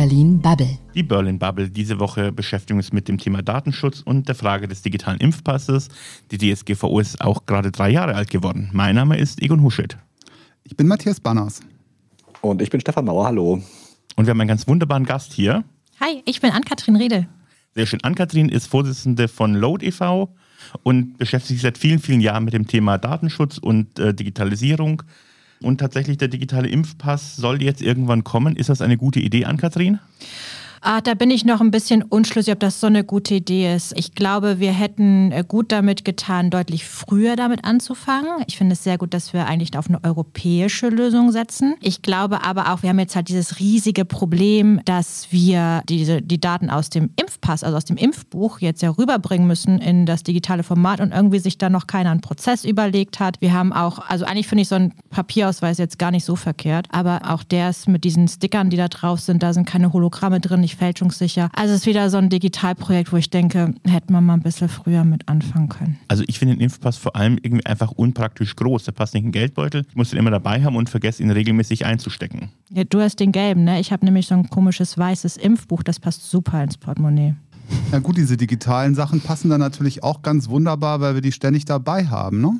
Berlin 0.00 0.40
Bubble. 0.40 0.78
Die 0.94 1.02
Berlin 1.02 1.38
Bubble. 1.38 1.68
Diese 1.68 2.00
Woche 2.00 2.32
beschäftigen 2.32 2.78
wir 2.78 2.84
uns 2.84 2.90
mit 2.90 3.06
dem 3.06 3.18
Thema 3.18 3.42
Datenschutz 3.42 4.00
und 4.00 4.28
der 4.28 4.34
Frage 4.34 4.66
des 4.66 4.80
digitalen 4.80 5.20
Impfpasses. 5.20 5.90
Die 6.30 6.38
DSGVO 6.38 7.00
ist 7.00 7.20
auch 7.20 7.44
gerade 7.44 7.70
drei 7.70 7.90
Jahre 7.90 8.14
alt 8.14 8.30
geworden. 8.30 8.70
Mein 8.72 8.94
Name 8.94 9.18
ist 9.18 9.42
Egon 9.42 9.62
Huschet. 9.62 9.98
Ich 10.64 10.74
bin 10.74 10.86
Matthias 10.86 11.20
Banners. 11.20 11.60
Und 12.40 12.62
ich 12.62 12.70
bin 12.70 12.80
Stefan 12.80 13.04
Mauer. 13.04 13.26
Hallo. 13.26 13.62
Und 14.16 14.24
wir 14.24 14.30
haben 14.30 14.40
einen 14.40 14.48
ganz 14.48 14.66
wunderbaren 14.66 15.04
Gast 15.04 15.34
hier. 15.34 15.64
Hi, 16.00 16.22
ich 16.24 16.40
bin 16.40 16.50
Ann-Kathrin 16.50 16.96
Rede. 16.96 17.28
Sehr 17.74 17.84
schön. 17.84 18.02
Ann-Kathrin 18.02 18.48
ist 18.48 18.68
Vorsitzende 18.68 19.28
von 19.28 19.52
Load 19.54 19.84
e.V. 19.84 20.34
und 20.82 21.18
beschäftigt 21.18 21.56
sich 21.56 21.60
seit 21.60 21.76
vielen, 21.76 21.98
vielen 21.98 22.22
Jahren 22.22 22.46
mit 22.46 22.54
dem 22.54 22.66
Thema 22.66 22.96
Datenschutz 22.96 23.58
und 23.58 23.98
äh, 23.98 24.14
Digitalisierung. 24.14 25.02
Und 25.62 25.78
tatsächlich 25.78 26.16
der 26.18 26.28
digitale 26.28 26.68
Impfpass 26.68 27.36
soll 27.36 27.62
jetzt 27.62 27.82
irgendwann 27.82 28.24
kommen. 28.24 28.56
Ist 28.56 28.70
das 28.70 28.80
eine 28.80 28.96
gute 28.96 29.20
Idee, 29.20 29.44
Ann-Kathrin? 29.44 29.98
Ah, 30.82 31.02
da 31.02 31.12
bin 31.12 31.30
ich 31.30 31.44
noch 31.44 31.60
ein 31.60 31.70
bisschen 31.70 32.02
unschlüssig, 32.02 32.54
ob 32.54 32.60
das 32.60 32.80
so 32.80 32.86
eine 32.86 33.04
gute 33.04 33.34
Idee 33.34 33.74
ist. 33.74 33.92
Ich 33.98 34.14
glaube, 34.14 34.60
wir 34.60 34.72
hätten 34.72 35.30
äh, 35.30 35.44
gut 35.46 35.72
damit 35.72 36.06
getan, 36.06 36.48
deutlich 36.48 36.86
früher 36.86 37.36
damit 37.36 37.64
anzufangen. 37.64 38.42
Ich 38.46 38.56
finde 38.56 38.72
es 38.72 38.82
sehr 38.82 38.96
gut, 38.96 39.12
dass 39.12 39.34
wir 39.34 39.46
eigentlich 39.46 39.76
auf 39.76 39.88
eine 39.88 40.02
europäische 40.02 40.88
Lösung 40.88 41.32
setzen. 41.32 41.74
Ich 41.80 42.00
glaube 42.00 42.44
aber 42.44 42.72
auch, 42.72 42.82
wir 42.82 42.88
haben 42.88 42.98
jetzt 42.98 43.14
halt 43.14 43.28
dieses 43.28 43.58
riesige 43.60 44.06
Problem, 44.06 44.80
dass 44.86 45.26
wir 45.30 45.82
diese, 45.86 46.22
die 46.22 46.40
Daten 46.40 46.70
aus 46.70 46.88
dem 46.88 47.10
Impfpass, 47.16 47.62
also 47.62 47.76
aus 47.76 47.84
dem 47.84 47.98
Impfbuch, 47.98 48.60
jetzt 48.60 48.80
ja 48.80 48.88
rüberbringen 48.88 49.46
müssen 49.46 49.80
in 49.80 50.06
das 50.06 50.22
digitale 50.22 50.62
Format 50.62 51.02
und 51.02 51.12
irgendwie 51.12 51.40
sich 51.40 51.58
da 51.58 51.68
noch 51.68 51.88
keiner 51.88 52.10
einen 52.10 52.22
Prozess 52.22 52.64
überlegt 52.64 53.20
hat. 53.20 53.38
Wir 53.42 53.52
haben 53.52 53.74
auch, 53.74 53.98
also 54.08 54.24
eigentlich 54.24 54.48
finde 54.48 54.62
ich 54.62 54.68
so 54.68 54.76
ein 54.76 54.94
Papierausweis 55.10 55.76
jetzt 55.76 55.98
gar 55.98 56.10
nicht 56.10 56.24
so 56.24 56.36
verkehrt, 56.36 56.86
aber 56.90 57.20
auch 57.28 57.42
der 57.42 57.68
ist 57.68 57.86
mit 57.86 58.04
diesen 58.04 58.28
Stickern, 58.28 58.70
die 58.70 58.78
da 58.78 58.88
drauf 58.88 59.20
sind, 59.20 59.42
da 59.42 59.52
sind 59.52 59.66
keine 59.66 59.92
Hologramme 59.92 60.40
drin 60.40 60.69
nicht 60.70 60.78
fälschungssicher. 60.78 61.50
Also 61.52 61.74
es 61.74 61.80
ist 61.80 61.86
wieder 61.86 62.08
so 62.10 62.16
ein 62.16 62.28
Digitalprojekt, 62.28 63.12
wo 63.12 63.16
ich 63.16 63.30
denke, 63.30 63.74
hätten 63.86 64.12
wir 64.12 64.20
mal 64.20 64.34
ein 64.34 64.42
bisschen 64.42 64.68
früher 64.68 65.04
mit 65.04 65.28
anfangen 65.28 65.68
können. 65.68 65.98
Also 66.08 66.24
ich 66.26 66.38
finde 66.38 66.54
den 66.54 66.62
Impfpass 66.62 66.96
vor 66.96 67.16
allem 67.16 67.38
irgendwie 67.42 67.66
einfach 67.66 67.90
unpraktisch 67.90 68.56
groß. 68.56 68.84
Der 68.84 68.92
passt 68.92 69.14
nicht 69.14 69.24
in 69.24 69.28
den 69.28 69.32
Geldbeutel. 69.32 69.84
Ich 69.88 69.96
muss 69.96 70.10
den 70.10 70.18
immer 70.18 70.30
dabei 70.30 70.62
haben 70.62 70.76
und 70.76 70.88
vergesse 70.88 71.22
ihn 71.22 71.30
regelmäßig 71.30 71.84
einzustecken. 71.84 72.50
Ja, 72.70 72.84
du 72.84 73.00
hast 73.00 73.20
den 73.20 73.32
gelben, 73.32 73.64
ne? 73.64 73.80
Ich 73.80 73.92
habe 73.92 74.04
nämlich 74.04 74.26
so 74.26 74.34
ein 74.34 74.48
komisches 74.48 74.96
weißes 74.96 75.36
Impfbuch, 75.36 75.82
das 75.82 75.98
passt 75.98 76.30
super 76.30 76.62
ins 76.62 76.76
Portemonnaie. 76.76 77.34
Ja 77.92 77.98
gut, 78.00 78.16
diese 78.16 78.36
digitalen 78.36 78.94
Sachen 78.94 79.20
passen 79.20 79.48
dann 79.48 79.60
natürlich 79.60 80.02
auch 80.02 80.22
ganz 80.22 80.48
wunderbar, 80.48 81.00
weil 81.00 81.14
wir 81.14 81.20
die 81.20 81.32
ständig 81.32 81.64
dabei 81.64 82.06
haben, 82.06 82.40
ne? 82.40 82.58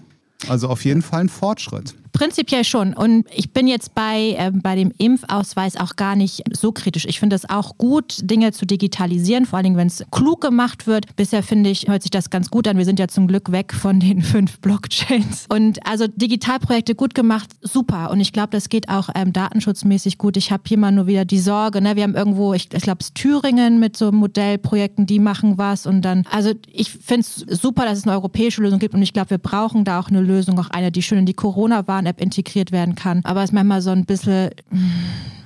Also 0.49 0.69
auf 0.69 0.85
jeden 0.85 1.03
Fall 1.03 1.23
ein 1.23 1.29
Fortschritt. 1.29 1.95
Prinzipiell 2.13 2.65
schon. 2.65 2.93
Und 2.93 3.27
ich 3.35 3.53
bin 3.53 3.67
jetzt 3.67 3.95
bei, 3.95 4.35
äh, 4.37 4.51
bei 4.53 4.75
dem 4.75 4.93
Impfausweis 4.99 5.77
auch 5.77 5.97
gar 5.97 6.17
nicht 6.17 6.43
so 6.53 6.73
kritisch. 6.73 7.05
Ich 7.07 7.21
finde 7.21 7.37
es 7.37 7.49
auch 7.49 7.79
gut, 7.79 8.19
Dinge 8.23 8.53
zu 8.53 8.67
digitalisieren, 8.67 9.47
vor 9.47 9.59
allem 9.59 9.77
wenn 9.77 9.87
es 9.87 10.05
klug 10.11 10.41
gemacht 10.41 10.87
wird. 10.87 11.15
Bisher 11.17 11.43
finde 11.43 11.71
ich, 11.71 11.87
hört 11.89 12.03
sich 12.03 12.11
das 12.11 12.31
ganz 12.31 12.51
gut 12.51 12.67
an. 12.67 12.77
Wir 12.77 12.85
sind 12.85 12.99
ja 12.99 13.09
zum 13.09 13.27
Glück 13.27 13.53
weg 13.53 13.73
von 13.73 14.01
den 14.01 14.23
fünf 14.23 14.59
Blockchains. 14.59 15.47
Und 15.49 15.87
also 15.87 16.07
Digitalprojekte 16.09 16.95
gut 16.95 17.15
gemacht, 17.15 17.51
super. 17.63 18.11
Und 18.11 18.21
ich 18.21 18.33
glaube, 18.33 18.51
das 18.51 18.69
geht 18.69 18.89
auch 18.89 19.09
ähm, 19.15 19.33
datenschutzmäßig 19.33 20.19
gut. 20.19 20.37
Ich 20.37 20.51
habe 20.51 20.65
hier 20.67 20.79
mal 20.79 20.93
nur 20.93 21.07
wieder 21.07 21.25
die 21.25 21.39
Sorge, 21.39 21.81
ne? 21.81 21.97
wir 21.97 22.03
haben 22.03 22.17
irgendwo, 22.17 22.55
ich, 22.55 22.69
ich 22.73 22.83
glaube, 22.83 22.99
es 23.01 23.15
Thüringen 23.15 23.79
mit 23.79 23.97
so 23.97 24.11
Modellprojekten, 24.13 25.07
die 25.07 25.21
machen 25.21 25.59
was. 25.59 25.87
Und 25.87 26.03
dann, 26.03 26.25
also 26.31 26.53
ich 26.71 26.91
finde 26.91 27.21
es 27.21 27.61
super, 27.61 27.85
dass 27.85 27.99
es 27.99 28.05
eine 28.05 28.13
europäische 28.15 28.63
Lösung 28.63 28.79
gibt. 28.79 28.95
Und 28.95 29.03
ich 29.03 29.13
glaube, 29.13 29.31
wir 29.31 29.39
brauchen 29.39 29.85
da 29.85 30.01
auch 30.01 30.09
eine 30.09 30.21
Lösung, 30.21 30.30
auch 30.59 30.71
eine, 30.71 30.93
die 30.93 31.03
schön 31.03 31.19
in 31.19 31.27
die 31.27 31.35
Corona-Warn-App 31.35 32.21
integriert 32.21 32.73
werden 32.73 32.95
kann. 32.95 33.21
Aber 33.25 33.43
es 33.43 33.51
ist 33.51 33.55
manchmal 33.55 33.83
so 33.83 33.91
ein 33.91 34.05
bisschen, 34.05 34.51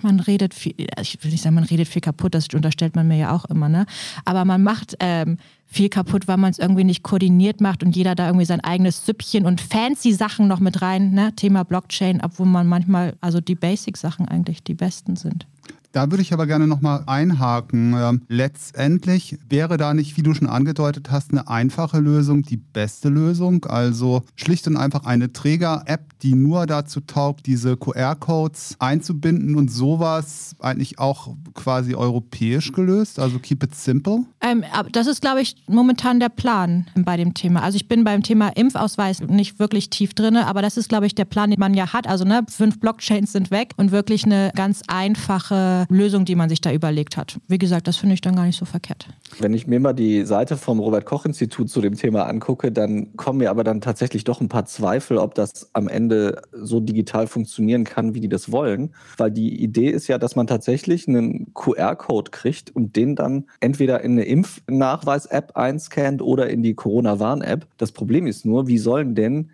man 0.02 0.20
redet 0.20 0.54
viel, 0.54 0.74
ich 1.00 1.18
will 1.22 1.30
nicht 1.30 1.42
sagen, 1.42 1.54
man 1.54 1.64
redet 1.64 1.88
viel 1.88 2.02
kaputt, 2.02 2.34
das 2.34 2.48
unterstellt 2.52 2.96
man 2.96 3.08
mir 3.08 3.16
ja 3.16 3.32
auch 3.32 3.44
immer, 3.46 3.68
ne? 3.68 3.86
Aber 4.24 4.44
man 4.44 4.62
macht 4.62 4.96
ähm, 5.00 5.38
viel 5.66 5.88
kaputt, 5.88 6.28
weil 6.28 6.36
man 6.36 6.50
es 6.50 6.58
irgendwie 6.58 6.84
nicht 6.84 7.02
koordiniert 7.02 7.60
macht 7.60 7.82
und 7.82 7.96
jeder 7.96 8.14
da 8.14 8.26
irgendwie 8.26 8.46
sein 8.46 8.60
eigenes 8.60 9.04
Süppchen 9.06 9.46
und 9.46 9.60
fancy 9.60 10.12
Sachen 10.12 10.48
noch 10.48 10.60
mit 10.60 10.82
rein, 10.82 11.12
ne? 11.12 11.34
Thema 11.34 11.64
Blockchain, 11.64 12.20
obwohl 12.22 12.46
man 12.46 12.66
manchmal, 12.66 13.14
also 13.20 13.40
die 13.40 13.54
Basic-Sachen 13.54 14.28
eigentlich 14.28 14.62
die 14.62 14.74
besten 14.74 15.16
sind. 15.16 15.46
Da 15.94 16.10
würde 16.10 16.22
ich 16.22 16.32
aber 16.32 16.48
gerne 16.48 16.66
nochmal 16.66 17.04
einhaken. 17.06 17.94
Ähm, 17.96 18.22
letztendlich 18.26 19.38
wäre 19.48 19.76
da 19.76 19.94
nicht, 19.94 20.16
wie 20.16 20.24
du 20.24 20.34
schon 20.34 20.48
angedeutet 20.48 21.12
hast, 21.12 21.30
eine 21.30 21.46
einfache 21.46 22.00
Lösung 22.00 22.42
die 22.42 22.56
beste 22.56 23.08
Lösung. 23.08 23.64
Also 23.66 24.24
schlicht 24.34 24.66
und 24.66 24.76
einfach 24.76 25.04
eine 25.04 25.32
Träger-App, 25.32 26.18
die 26.20 26.34
nur 26.34 26.66
dazu 26.66 27.00
taugt, 27.00 27.46
diese 27.46 27.76
QR-Codes 27.76 28.74
einzubinden 28.80 29.54
und 29.54 29.70
sowas 29.70 30.56
eigentlich 30.58 30.98
auch 30.98 31.36
quasi 31.54 31.94
europäisch 31.94 32.72
gelöst. 32.72 33.20
Also 33.20 33.38
keep 33.38 33.62
it 33.62 33.76
simple. 33.76 34.24
Ähm, 34.40 34.64
das 34.90 35.06
ist, 35.06 35.20
glaube 35.20 35.42
ich, 35.42 35.62
momentan 35.68 36.18
der 36.18 36.28
Plan 36.28 36.88
bei 36.96 37.16
dem 37.16 37.34
Thema. 37.34 37.62
Also 37.62 37.76
ich 37.76 37.86
bin 37.86 38.02
beim 38.02 38.24
Thema 38.24 38.48
Impfausweis 38.48 39.20
nicht 39.20 39.60
wirklich 39.60 39.90
tief 39.90 40.12
drin, 40.12 40.38
aber 40.38 40.60
das 40.60 40.76
ist, 40.76 40.88
glaube 40.88 41.06
ich, 41.06 41.14
der 41.14 41.24
Plan, 41.24 41.50
den 41.50 41.60
man 41.60 41.72
ja 41.72 41.92
hat. 41.92 42.08
Also 42.08 42.24
ne, 42.24 42.44
fünf 42.48 42.80
Blockchains 42.80 43.30
sind 43.30 43.52
weg 43.52 43.74
und 43.76 43.92
wirklich 43.92 44.24
eine 44.24 44.50
ganz 44.56 44.82
einfache 44.88 45.83
Lösung, 45.88 46.24
die 46.24 46.34
man 46.34 46.48
sich 46.48 46.60
da 46.60 46.72
überlegt 46.72 47.16
hat. 47.16 47.38
Wie 47.48 47.58
gesagt, 47.58 47.88
das 47.88 47.96
finde 47.96 48.14
ich 48.14 48.20
dann 48.20 48.36
gar 48.36 48.46
nicht 48.46 48.58
so 48.58 48.64
verkehrt. 48.64 49.08
Wenn 49.38 49.54
ich 49.54 49.66
mir 49.66 49.80
mal 49.80 49.92
die 49.92 50.24
Seite 50.24 50.56
vom 50.56 50.78
Robert-Koch-Institut 50.78 51.70
zu 51.70 51.80
dem 51.80 51.96
Thema 51.96 52.26
angucke, 52.26 52.72
dann 52.72 53.16
kommen 53.16 53.38
mir 53.38 53.50
aber 53.50 53.64
dann 53.64 53.80
tatsächlich 53.80 54.24
doch 54.24 54.40
ein 54.40 54.48
paar 54.48 54.64
Zweifel, 54.66 55.18
ob 55.18 55.34
das 55.34 55.70
am 55.72 55.88
Ende 55.88 56.42
so 56.52 56.80
digital 56.80 57.26
funktionieren 57.26 57.84
kann, 57.84 58.14
wie 58.14 58.20
die 58.20 58.28
das 58.28 58.52
wollen. 58.52 58.94
Weil 59.16 59.30
die 59.30 59.62
Idee 59.62 59.90
ist 59.90 60.08
ja, 60.08 60.18
dass 60.18 60.36
man 60.36 60.46
tatsächlich 60.46 61.08
einen 61.08 61.52
QR-Code 61.54 62.30
kriegt 62.30 62.74
und 62.74 62.96
den 62.96 63.16
dann 63.16 63.44
entweder 63.60 64.02
in 64.02 64.12
eine 64.12 64.24
Impfnachweis-App 64.24 65.56
einscannt 65.56 66.22
oder 66.22 66.48
in 66.48 66.62
die 66.62 66.74
Corona-Warn-App. 66.74 67.66
Das 67.78 67.92
Problem 67.92 68.26
ist 68.26 68.44
nur, 68.44 68.66
wie 68.66 68.78
sollen 68.78 69.14
denn 69.14 69.50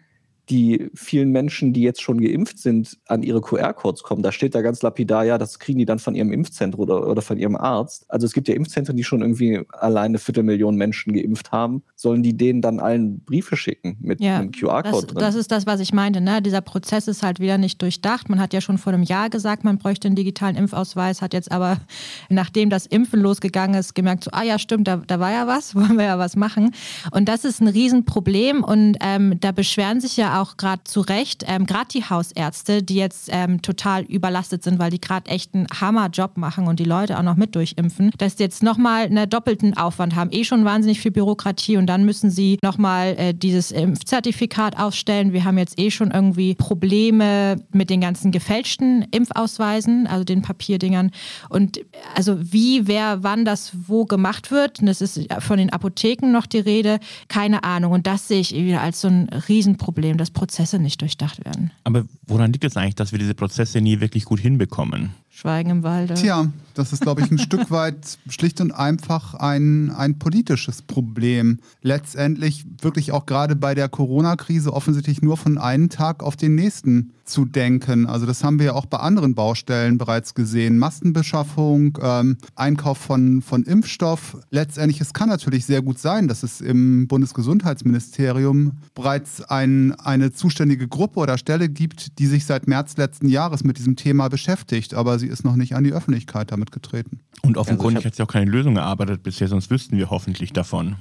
die 0.50 0.91
vielen 0.94 1.31
Menschen, 1.31 1.72
die 1.72 1.83
jetzt 1.83 2.03
schon 2.03 2.21
geimpft 2.21 2.59
sind, 2.59 2.99
an 3.06 3.22
ihre 3.22 3.41
QR-Codes 3.41 4.03
kommen. 4.03 4.22
Da 4.22 4.33
steht 4.33 4.55
da 4.55 4.62
ganz 4.62 4.83
lapidar, 4.83 5.25
ja, 5.25 5.38
das 5.38 5.59
kriegen 5.59 5.78
die 5.78 5.84
dann 5.84 5.99
von 5.99 6.15
ihrem 6.15 6.33
Impfzentrum 6.33 6.83
oder, 6.83 7.06
oder 7.06 7.22
von 7.22 7.38
ihrem 7.38 7.56
Arzt. 7.56 8.05
Also 8.09 8.27
es 8.27 8.33
gibt 8.33 8.49
ja 8.49 8.55
Impfzentren, 8.55 8.97
die 8.97 9.05
schon 9.05 9.21
irgendwie 9.21 9.62
alleine 9.71 10.11
eine 10.11 10.19
Viertelmillion 10.19 10.77
Menschen 10.77 11.12
geimpft 11.12 11.53
haben. 11.53 11.83
Sollen 11.94 12.22
die 12.22 12.37
denen 12.37 12.62
dann 12.62 12.81
allen 12.81 13.21
Briefe 13.21 13.56
schicken 13.56 13.97
mit 14.00 14.21
ja, 14.21 14.38
einem 14.38 14.50
QR-Code 14.50 15.06
drin? 15.06 15.19
Das 15.19 15.34
ist 15.34 15.50
das, 15.53 15.66
was 15.66 15.81
ich 15.81 15.93
meinte. 15.93 16.21
Ne? 16.21 16.43
Dieser 16.43 16.61
Prozess 16.61 17.06
ist 17.06 17.22
halt 17.22 17.38
wieder 17.38 17.59
nicht 17.59 17.81
durchdacht. 17.81 18.28
Man 18.28 18.41
hat 18.41 18.53
ja 18.53 18.61
schon 18.61 18.78
vor 18.78 18.93
einem 18.93 19.05
Jahr 19.05 19.31
gesagt, 19.31 19.62
man 19.65 19.78
bräuchte 19.78 20.09
einen 20.09 20.17
digitalen 20.17 20.56
Impfausweis, 20.56 21.22
hat 21.22 21.32
jetzt 21.32 21.53
aber, 21.53 21.78
nachdem 22.28 22.71
das 22.71 22.87
Impfen 22.87 23.21
losgegangen 23.21 23.78
ist, 23.78 23.94
gemerkt, 23.94 24.25
so, 24.25 24.31
ah 24.32 24.43
ja, 24.43 24.59
stimmt, 24.59 24.88
da, 24.88 24.97
da 24.97 25.21
war 25.21 25.31
ja 25.31 25.47
was, 25.47 25.75
wollen 25.77 25.97
wir 25.97 26.05
ja 26.05 26.19
was 26.19 26.34
machen. 26.34 26.72
Und 27.12 27.28
das 27.28 27.44
ist 27.44 27.61
ein 27.61 27.69
Riesenproblem 27.69 28.65
und 28.65 28.97
ähm, 29.00 29.38
da 29.41 29.53
beschweren 29.53 30.00
sich 30.00 30.17
ja 30.17 30.39
auch 30.39 30.39
auch 30.40 30.56
gerade 30.56 30.82
zu 30.84 31.00
Recht, 31.00 31.44
ähm, 31.46 31.66
gerade 31.66 31.88
die 31.92 32.04
Hausärzte, 32.04 32.82
die 32.82 32.96
jetzt 32.96 33.28
ähm, 33.30 33.62
total 33.62 34.02
überlastet 34.02 34.62
sind, 34.62 34.78
weil 34.78 34.90
die 34.90 35.00
gerade 35.00 35.30
echt 35.30 35.54
einen 35.54 35.66
Hammerjob 35.68 36.36
machen 36.36 36.66
und 36.66 36.80
die 36.80 36.84
Leute 36.84 37.18
auch 37.18 37.22
noch 37.22 37.36
mit 37.36 37.54
durchimpfen, 37.54 38.10
dass 38.18 38.36
die 38.36 38.42
jetzt 38.42 38.62
nochmal 38.62 39.04
einen 39.04 39.28
doppelten 39.28 39.76
Aufwand 39.76 40.14
haben. 40.14 40.30
Eh 40.32 40.44
schon 40.44 40.64
wahnsinnig 40.64 41.00
viel 41.00 41.10
Bürokratie 41.10 41.76
und 41.76 41.86
dann 41.86 42.04
müssen 42.04 42.30
sie 42.30 42.58
nochmal 42.62 43.14
äh, 43.18 43.34
dieses 43.34 43.70
Impfzertifikat 43.70 44.78
aufstellen. 44.78 45.32
Wir 45.32 45.44
haben 45.44 45.58
jetzt 45.58 45.78
eh 45.78 45.90
schon 45.90 46.10
irgendwie 46.10 46.54
Probleme 46.54 47.56
mit 47.72 47.90
den 47.90 48.00
ganzen 48.00 48.32
gefälschten 48.32 49.02
Impfausweisen, 49.10 50.06
also 50.06 50.24
den 50.24 50.42
Papierdingern. 50.42 51.10
Und 51.48 51.80
also 52.14 52.38
wie, 52.40 52.86
wer, 52.86 53.22
wann 53.22 53.44
das 53.44 53.72
wo 53.86 54.04
gemacht 54.04 54.50
wird, 54.50 54.80
und 54.80 54.86
das 54.86 55.00
ist 55.00 55.20
von 55.40 55.58
den 55.58 55.70
Apotheken 55.70 56.30
noch 56.30 56.46
die 56.46 56.58
Rede, 56.58 56.98
keine 57.28 57.64
Ahnung. 57.64 57.92
Und 57.92 58.06
das 58.06 58.28
sehe 58.28 58.40
ich 58.40 58.54
wieder 58.54 58.80
als 58.80 59.00
so 59.00 59.08
ein 59.08 59.28
Riesenproblem. 59.48 60.16
Das 60.20 60.31
Prozesse 60.31 60.78
nicht 60.78 61.00
durchdacht 61.00 61.42
werden. 61.47 61.70
Aber 61.82 62.04
woran 62.26 62.53
liegt 62.53 62.62
es 62.64 62.76
eigentlich, 62.76 62.94
dass 62.94 63.10
wir 63.10 63.19
diese 63.19 63.32
Prozesse 63.32 63.81
nie 63.81 64.00
wirklich 64.00 64.26
gut 64.26 64.38
hinbekommen? 64.38 65.14
Schweigen 65.40 65.70
im 65.70 65.82
Walde. 65.82 66.12
Tja, 66.12 66.48
das 66.75 66.92
ist, 66.92 67.00
glaube 67.00 67.22
ich, 67.22 67.31
ein 67.31 67.38
Stück 67.50 67.70
weit 67.70 68.19
schlicht 68.28 68.60
und 68.60 68.72
einfach 68.72 69.32
ein, 69.32 69.90
ein 69.90 70.19
politisches 70.19 70.82
Problem. 70.82 71.60
Letztendlich 71.81 72.66
wirklich 72.82 73.12
auch 73.12 73.25
gerade 73.25 73.56
bei 73.56 73.75
der 73.75 73.88
Corona-Krise 73.88 74.70
offensichtlich 74.70 75.22
nur 75.22 75.38
von 75.38 75.56
einem 75.56 75.88
Tag 75.88 76.22
auf 76.22 76.37
den 76.37 76.56
nächsten 76.56 77.14
zu 77.25 77.44
denken. 77.44 78.06
Also 78.06 78.26
das 78.26 78.44
haben 78.44 78.58
wir 78.58 78.66
ja 78.66 78.72
auch 78.75 78.87
bei 78.87 78.98
anderen 78.98 79.34
Baustellen 79.34 79.98
bereits 79.98 80.34
gesehen. 80.34 80.78
Massenbeschaffung, 80.78 81.96
ähm, 82.02 82.36
Einkauf 82.56 82.98
von, 82.98 83.40
von 83.40 83.62
Impfstoff. 83.62 84.36
Letztendlich, 84.50 85.00
es 85.00 85.14
kann 85.14 85.28
natürlich 85.28 85.64
sehr 85.64 85.81
gut 85.81 85.98
sein, 85.98 86.28
dass 86.28 86.43
es 86.43 86.60
im 86.60 87.06
Bundesgesundheitsministerium 87.06 88.72
bereits 88.94 89.43
ein, 89.43 89.94
eine 89.94 90.32
zuständige 90.32 90.88
Gruppe 90.88 91.20
oder 91.20 91.38
Stelle 91.38 91.69
gibt, 91.69 92.19
die 92.19 92.26
sich 92.26 92.44
seit 92.44 92.66
März 92.66 92.96
letzten 92.96 93.28
Jahres 93.28 93.64
mit 93.64 93.78
diesem 93.78 93.96
Thema 93.96 94.28
beschäftigt. 94.28 94.94
Aber 94.94 95.19
sie 95.19 95.28
ist 95.31 95.44
noch 95.44 95.56
nicht 95.56 95.75
an 95.75 95.85
die 95.85 95.93
Öffentlichkeit 95.93 96.53
damit 96.53 96.73
getreten. 96.73 97.21
Und 97.43 97.56
offenkundig 97.56 97.99
also 97.99 98.06
hat 98.06 98.15
sie 98.17 98.23
auch 98.23 98.32
keine 98.32 98.50
Lösung 98.50 98.77
erarbeitet 98.77 99.23
bisher, 99.23 99.49
sonst 99.49 99.71
wüssten 99.71 99.97
wir 99.97 100.11
hoffentlich 100.11 100.53
davon. 100.53 100.97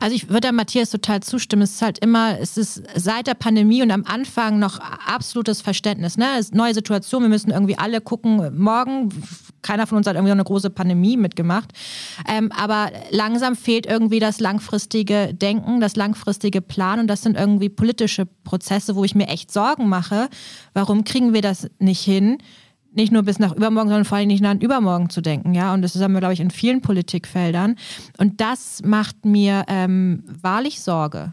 Also 0.00 0.14
ich 0.14 0.28
würde 0.28 0.52
Matthias 0.52 0.90
total 0.90 1.22
zustimmen. 1.22 1.62
Es 1.62 1.72
ist 1.72 1.82
halt 1.82 1.98
immer, 1.98 2.38
es 2.38 2.58
ist 2.58 2.82
seit 2.94 3.26
der 3.26 3.34
Pandemie 3.34 3.82
und 3.82 3.90
am 3.90 4.04
Anfang 4.04 4.58
noch 4.58 4.78
absolutes 4.78 5.62
Verständnis. 5.62 6.18
Ne? 6.18 6.26
Es 6.38 6.46
ist 6.46 6.52
eine 6.52 6.62
neue 6.62 6.74
Situation, 6.74 7.22
wir 7.22 7.30
müssen 7.30 7.50
irgendwie 7.50 7.78
alle 7.78 8.00
gucken. 8.00 8.58
Morgen, 8.58 9.08
keiner 9.62 9.86
von 9.86 9.98
uns 9.98 10.06
hat 10.06 10.14
irgendwie 10.14 10.32
eine 10.32 10.44
große 10.44 10.70
Pandemie 10.70 11.16
mitgemacht. 11.16 11.72
Ähm, 12.28 12.52
aber 12.52 12.90
langsam 13.10 13.56
fehlt 13.56 13.86
irgendwie 13.86 14.18
das 14.18 14.40
langfristige 14.40 15.32
Denken, 15.32 15.80
das 15.80 15.96
langfristige 15.96 16.60
Plan 16.60 17.00
und 17.00 17.06
das 17.06 17.22
sind 17.22 17.36
irgendwie 17.36 17.70
politische 17.70 18.26
Prozesse, 18.26 18.94
wo 18.94 19.04
ich 19.04 19.14
mir 19.14 19.28
echt 19.28 19.50
Sorgen 19.50 19.88
mache. 19.88 20.28
Warum 20.74 21.04
kriegen 21.04 21.32
wir 21.32 21.42
das 21.42 21.68
nicht 21.78 22.02
hin? 22.02 22.38
Nicht 22.94 23.12
nur 23.12 23.22
bis 23.22 23.38
nach 23.38 23.54
übermorgen, 23.54 23.88
sondern 23.88 24.04
vor 24.04 24.18
allem 24.18 24.28
nicht 24.28 24.42
nach 24.42 24.54
übermorgen 24.60 25.10
zu 25.10 25.20
denken, 25.20 25.54
ja. 25.54 25.74
Und 25.74 25.82
das 25.82 26.00
haben 26.00 26.12
wir, 26.12 26.20
glaube 26.20 26.34
ich, 26.34 26.40
in 26.40 26.50
vielen 26.50 26.80
Politikfeldern. 26.80 27.76
Und 28.18 28.40
das 28.40 28.82
macht 28.84 29.24
mir 29.24 29.64
ähm, 29.68 30.24
wahrlich 30.26 30.80
Sorge. 30.80 31.32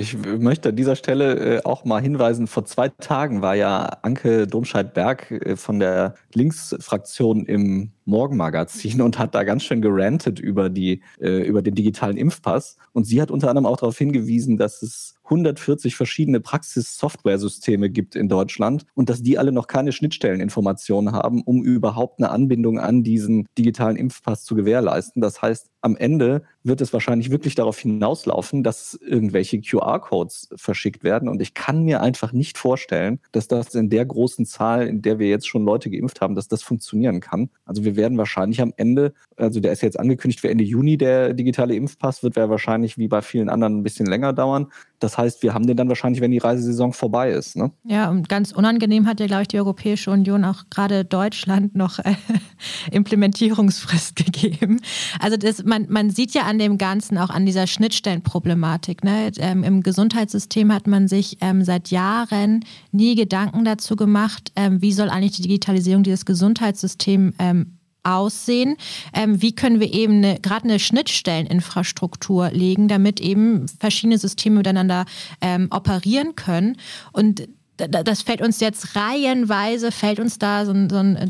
Ich 0.00 0.16
möchte 0.16 0.68
an 0.68 0.76
dieser 0.76 0.94
Stelle 0.94 1.56
äh, 1.56 1.64
auch 1.64 1.84
mal 1.84 2.00
hinweisen, 2.00 2.46
vor 2.46 2.64
zwei 2.64 2.88
Tagen 2.88 3.42
war 3.42 3.56
ja 3.56 3.98
Anke 4.02 4.46
Domscheit-Berg 4.46 5.30
äh, 5.32 5.56
von 5.56 5.80
der 5.80 6.14
Linksfraktion 6.34 7.44
im 7.44 7.90
Morgenmagazin 8.08 9.00
und 9.02 9.18
hat 9.18 9.34
da 9.34 9.44
ganz 9.44 9.62
schön 9.62 9.82
gerantet 9.82 10.40
über, 10.40 10.70
die, 10.70 11.02
äh, 11.20 11.46
über 11.46 11.62
den 11.62 11.74
digitalen 11.74 12.16
Impfpass. 12.16 12.76
Und 12.92 13.04
sie 13.04 13.20
hat 13.22 13.30
unter 13.30 13.48
anderem 13.50 13.66
auch 13.66 13.76
darauf 13.76 13.98
hingewiesen, 13.98 14.56
dass 14.56 14.82
es 14.82 15.14
140 15.24 15.94
verschiedene 15.94 16.40
Praxis-Software-Systeme 16.40 17.90
gibt 17.90 18.16
in 18.16 18.28
Deutschland 18.28 18.86
und 18.94 19.10
dass 19.10 19.22
die 19.22 19.38
alle 19.38 19.52
noch 19.52 19.66
keine 19.66 19.92
Schnittstelleninformationen 19.92 21.12
haben, 21.12 21.42
um 21.42 21.62
überhaupt 21.62 22.18
eine 22.18 22.30
Anbindung 22.30 22.78
an 22.78 23.02
diesen 23.02 23.46
digitalen 23.58 23.96
Impfpass 23.96 24.44
zu 24.44 24.54
gewährleisten. 24.54 25.20
Das 25.20 25.42
heißt, 25.42 25.70
am 25.80 25.96
Ende 25.96 26.42
wird 26.64 26.80
es 26.80 26.92
wahrscheinlich 26.92 27.30
wirklich 27.30 27.54
darauf 27.54 27.78
hinauslaufen, 27.78 28.62
dass 28.62 28.94
irgendwelche 28.94 29.60
QR-Codes 29.60 30.48
verschickt 30.56 31.04
werden. 31.04 31.28
Und 31.28 31.40
ich 31.40 31.54
kann 31.54 31.84
mir 31.84 32.00
einfach 32.00 32.32
nicht 32.32 32.58
vorstellen, 32.58 33.20
dass 33.32 33.48
das 33.48 33.74
in 33.74 33.90
der 33.90 34.04
großen 34.06 34.46
Zahl, 34.46 34.86
in 34.86 35.02
der 35.02 35.18
wir 35.18 35.28
jetzt 35.28 35.46
schon 35.46 35.64
Leute 35.64 35.90
geimpft 35.90 36.20
haben, 36.20 36.34
dass 36.34 36.48
das 36.48 36.62
funktionieren 36.62 37.20
kann. 37.20 37.50
Also 37.64 37.84
wir 37.84 37.96
werden 37.98 38.16
wahrscheinlich 38.16 38.62
am 38.62 38.72
Ende, 38.78 39.12
also 39.36 39.60
der 39.60 39.72
ist 39.72 39.82
jetzt 39.82 40.00
angekündigt 40.00 40.40
für 40.40 40.48
Ende 40.48 40.64
Juni, 40.64 40.96
der 40.96 41.34
digitale 41.34 41.74
Impfpass, 41.74 42.22
wird 42.22 42.36
ja 42.36 42.48
wahrscheinlich 42.48 42.96
wie 42.96 43.08
bei 43.08 43.20
vielen 43.20 43.50
anderen 43.50 43.78
ein 43.78 43.82
bisschen 43.82 44.06
länger 44.06 44.32
dauern. 44.32 44.68
Das 45.00 45.16
heißt, 45.16 45.42
wir 45.42 45.54
haben 45.54 45.66
den 45.66 45.76
dann 45.76 45.88
wahrscheinlich, 45.88 46.20
wenn 46.20 46.30
die 46.30 46.38
Reisesaison 46.38 46.92
vorbei 46.92 47.30
ist. 47.30 47.56
Ne? 47.56 47.70
Ja, 47.84 48.10
und 48.10 48.28
ganz 48.28 48.52
unangenehm 48.52 49.06
hat 49.06 49.20
ja, 49.20 49.26
glaube 49.26 49.42
ich, 49.42 49.48
die 49.48 49.58
Europäische 49.58 50.10
Union 50.10 50.44
auch 50.44 50.64
gerade 50.70 51.04
Deutschland 51.04 51.76
noch 51.76 51.98
äh, 52.00 52.14
Implementierungsfrist 52.90 54.16
gegeben. 54.16 54.80
Also 55.20 55.36
das, 55.36 55.62
man, 55.64 55.86
man 55.88 56.10
sieht 56.10 56.34
ja 56.34 56.42
an 56.42 56.58
dem 56.58 56.78
Ganzen 56.78 57.18
auch 57.18 57.30
an 57.30 57.46
dieser 57.46 57.66
Schnittstellenproblematik. 57.66 59.04
Ne? 59.04 59.30
Ähm, 59.38 59.62
Im 59.62 59.82
Gesundheitssystem 59.82 60.72
hat 60.72 60.86
man 60.86 61.06
sich 61.06 61.38
ähm, 61.40 61.62
seit 61.64 61.90
Jahren 61.90 62.64
nie 62.90 63.14
Gedanken 63.14 63.64
dazu 63.64 63.96
gemacht, 63.96 64.52
ähm, 64.56 64.82
wie 64.82 64.92
soll 64.92 65.10
eigentlich 65.10 65.36
die 65.36 65.42
Digitalisierung 65.42 66.02
dieses 66.02 66.24
Gesundheitssystems 66.24 67.34
ähm, 67.38 67.78
aussehen? 68.02 68.76
Ähm, 69.12 69.42
wie 69.42 69.54
können 69.54 69.80
wir 69.80 69.92
eben 69.92 70.22
gerade 70.42 70.64
eine 70.64 70.78
Schnittstelleninfrastruktur 70.78 72.50
legen, 72.50 72.88
damit 72.88 73.20
eben 73.20 73.66
verschiedene 73.80 74.18
Systeme 74.18 74.56
miteinander 74.56 75.04
ähm, 75.40 75.68
operieren 75.70 76.34
können? 76.34 76.76
Und 77.12 77.48
das 77.76 78.22
fällt 78.22 78.42
uns 78.42 78.60
jetzt 78.60 78.96
reihenweise, 78.96 79.92
fällt 79.92 80.18
uns 80.18 80.38
da 80.38 80.66
so 80.66 80.72
ein, 80.72 80.90
so 80.90 80.96
ein 80.96 81.16
äh, 81.16 81.28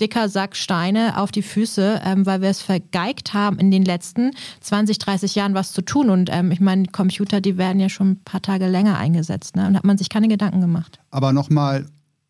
dicker 0.00 0.28
Sack 0.28 0.56
Steine 0.56 1.18
auf 1.18 1.32
die 1.32 1.42
Füße, 1.42 2.00
ähm, 2.04 2.24
weil 2.26 2.40
wir 2.40 2.48
es 2.48 2.62
vergeigt 2.62 3.34
haben, 3.34 3.58
in 3.58 3.70
den 3.70 3.84
letzten 3.84 4.32
20, 4.60 4.98
30 4.98 5.34
Jahren 5.34 5.54
was 5.54 5.72
zu 5.72 5.82
tun. 5.82 6.10
Und 6.10 6.30
ähm, 6.32 6.50
ich 6.52 6.60
meine, 6.60 6.86
Computer, 6.86 7.40
die 7.40 7.58
werden 7.58 7.80
ja 7.80 7.88
schon 7.88 8.12
ein 8.12 8.24
paar 8.24 8.42
Tage 8.42 8.68
länger 8.68 8.96
eingesetzt. 8.96 9.56
Ne? 9.56 9.66
Und 9.66 9.76
hat 9.76 9.84
man 9.84 9.98
sich 9.98 10.08
keine 10.08 10.28
Gedanken 10.28 10.60
gemacht. 10.60 11.00
Aber 11.10 11.32
nochmal 11.32 11.86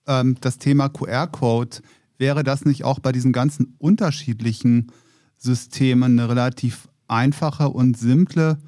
ähm, 0.07 0.37
das 0.41 0.59
Thema 0.59 0.89
QR-Code 0.89 1.79
wäre 2.19 2.45
das 2.45 2.65
nicht 2.65 2.85
auch 2.85 2.99
bei 2.99 3.13
diesen 3.13 3.33
ganzen 3.33 3.75
unterschiedlichen 3.79 4.93
Systemen 5.37 6.19
eine 6.19 6.29
relativ 6.29 6.89
einfache 7.07 7.69
und 7.71 7.97
simple 7.97 8.59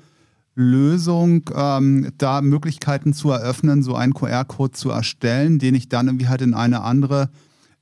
Lösung, 0.55 1.49
ähm, 1.55 2.13
da 2.19 2.43
Möglichkeiten 2.43 3.13
zu 3.13 3.31
eröffnen, 3.31 3.83
so 3.83 3.95
einen 3.95 4.15
QR-Code 4.15 4.73
zu 4.73 4.91
erstellen, 4.91 5.59
den 5.59 5.75
ich 5.75 5.89
dann 5.89 6.07
irgendwie 6.09 6.29
halt 6.29 6.43
in 6.43 6.55
eine 6.55 6.83
andere 6.83 7.31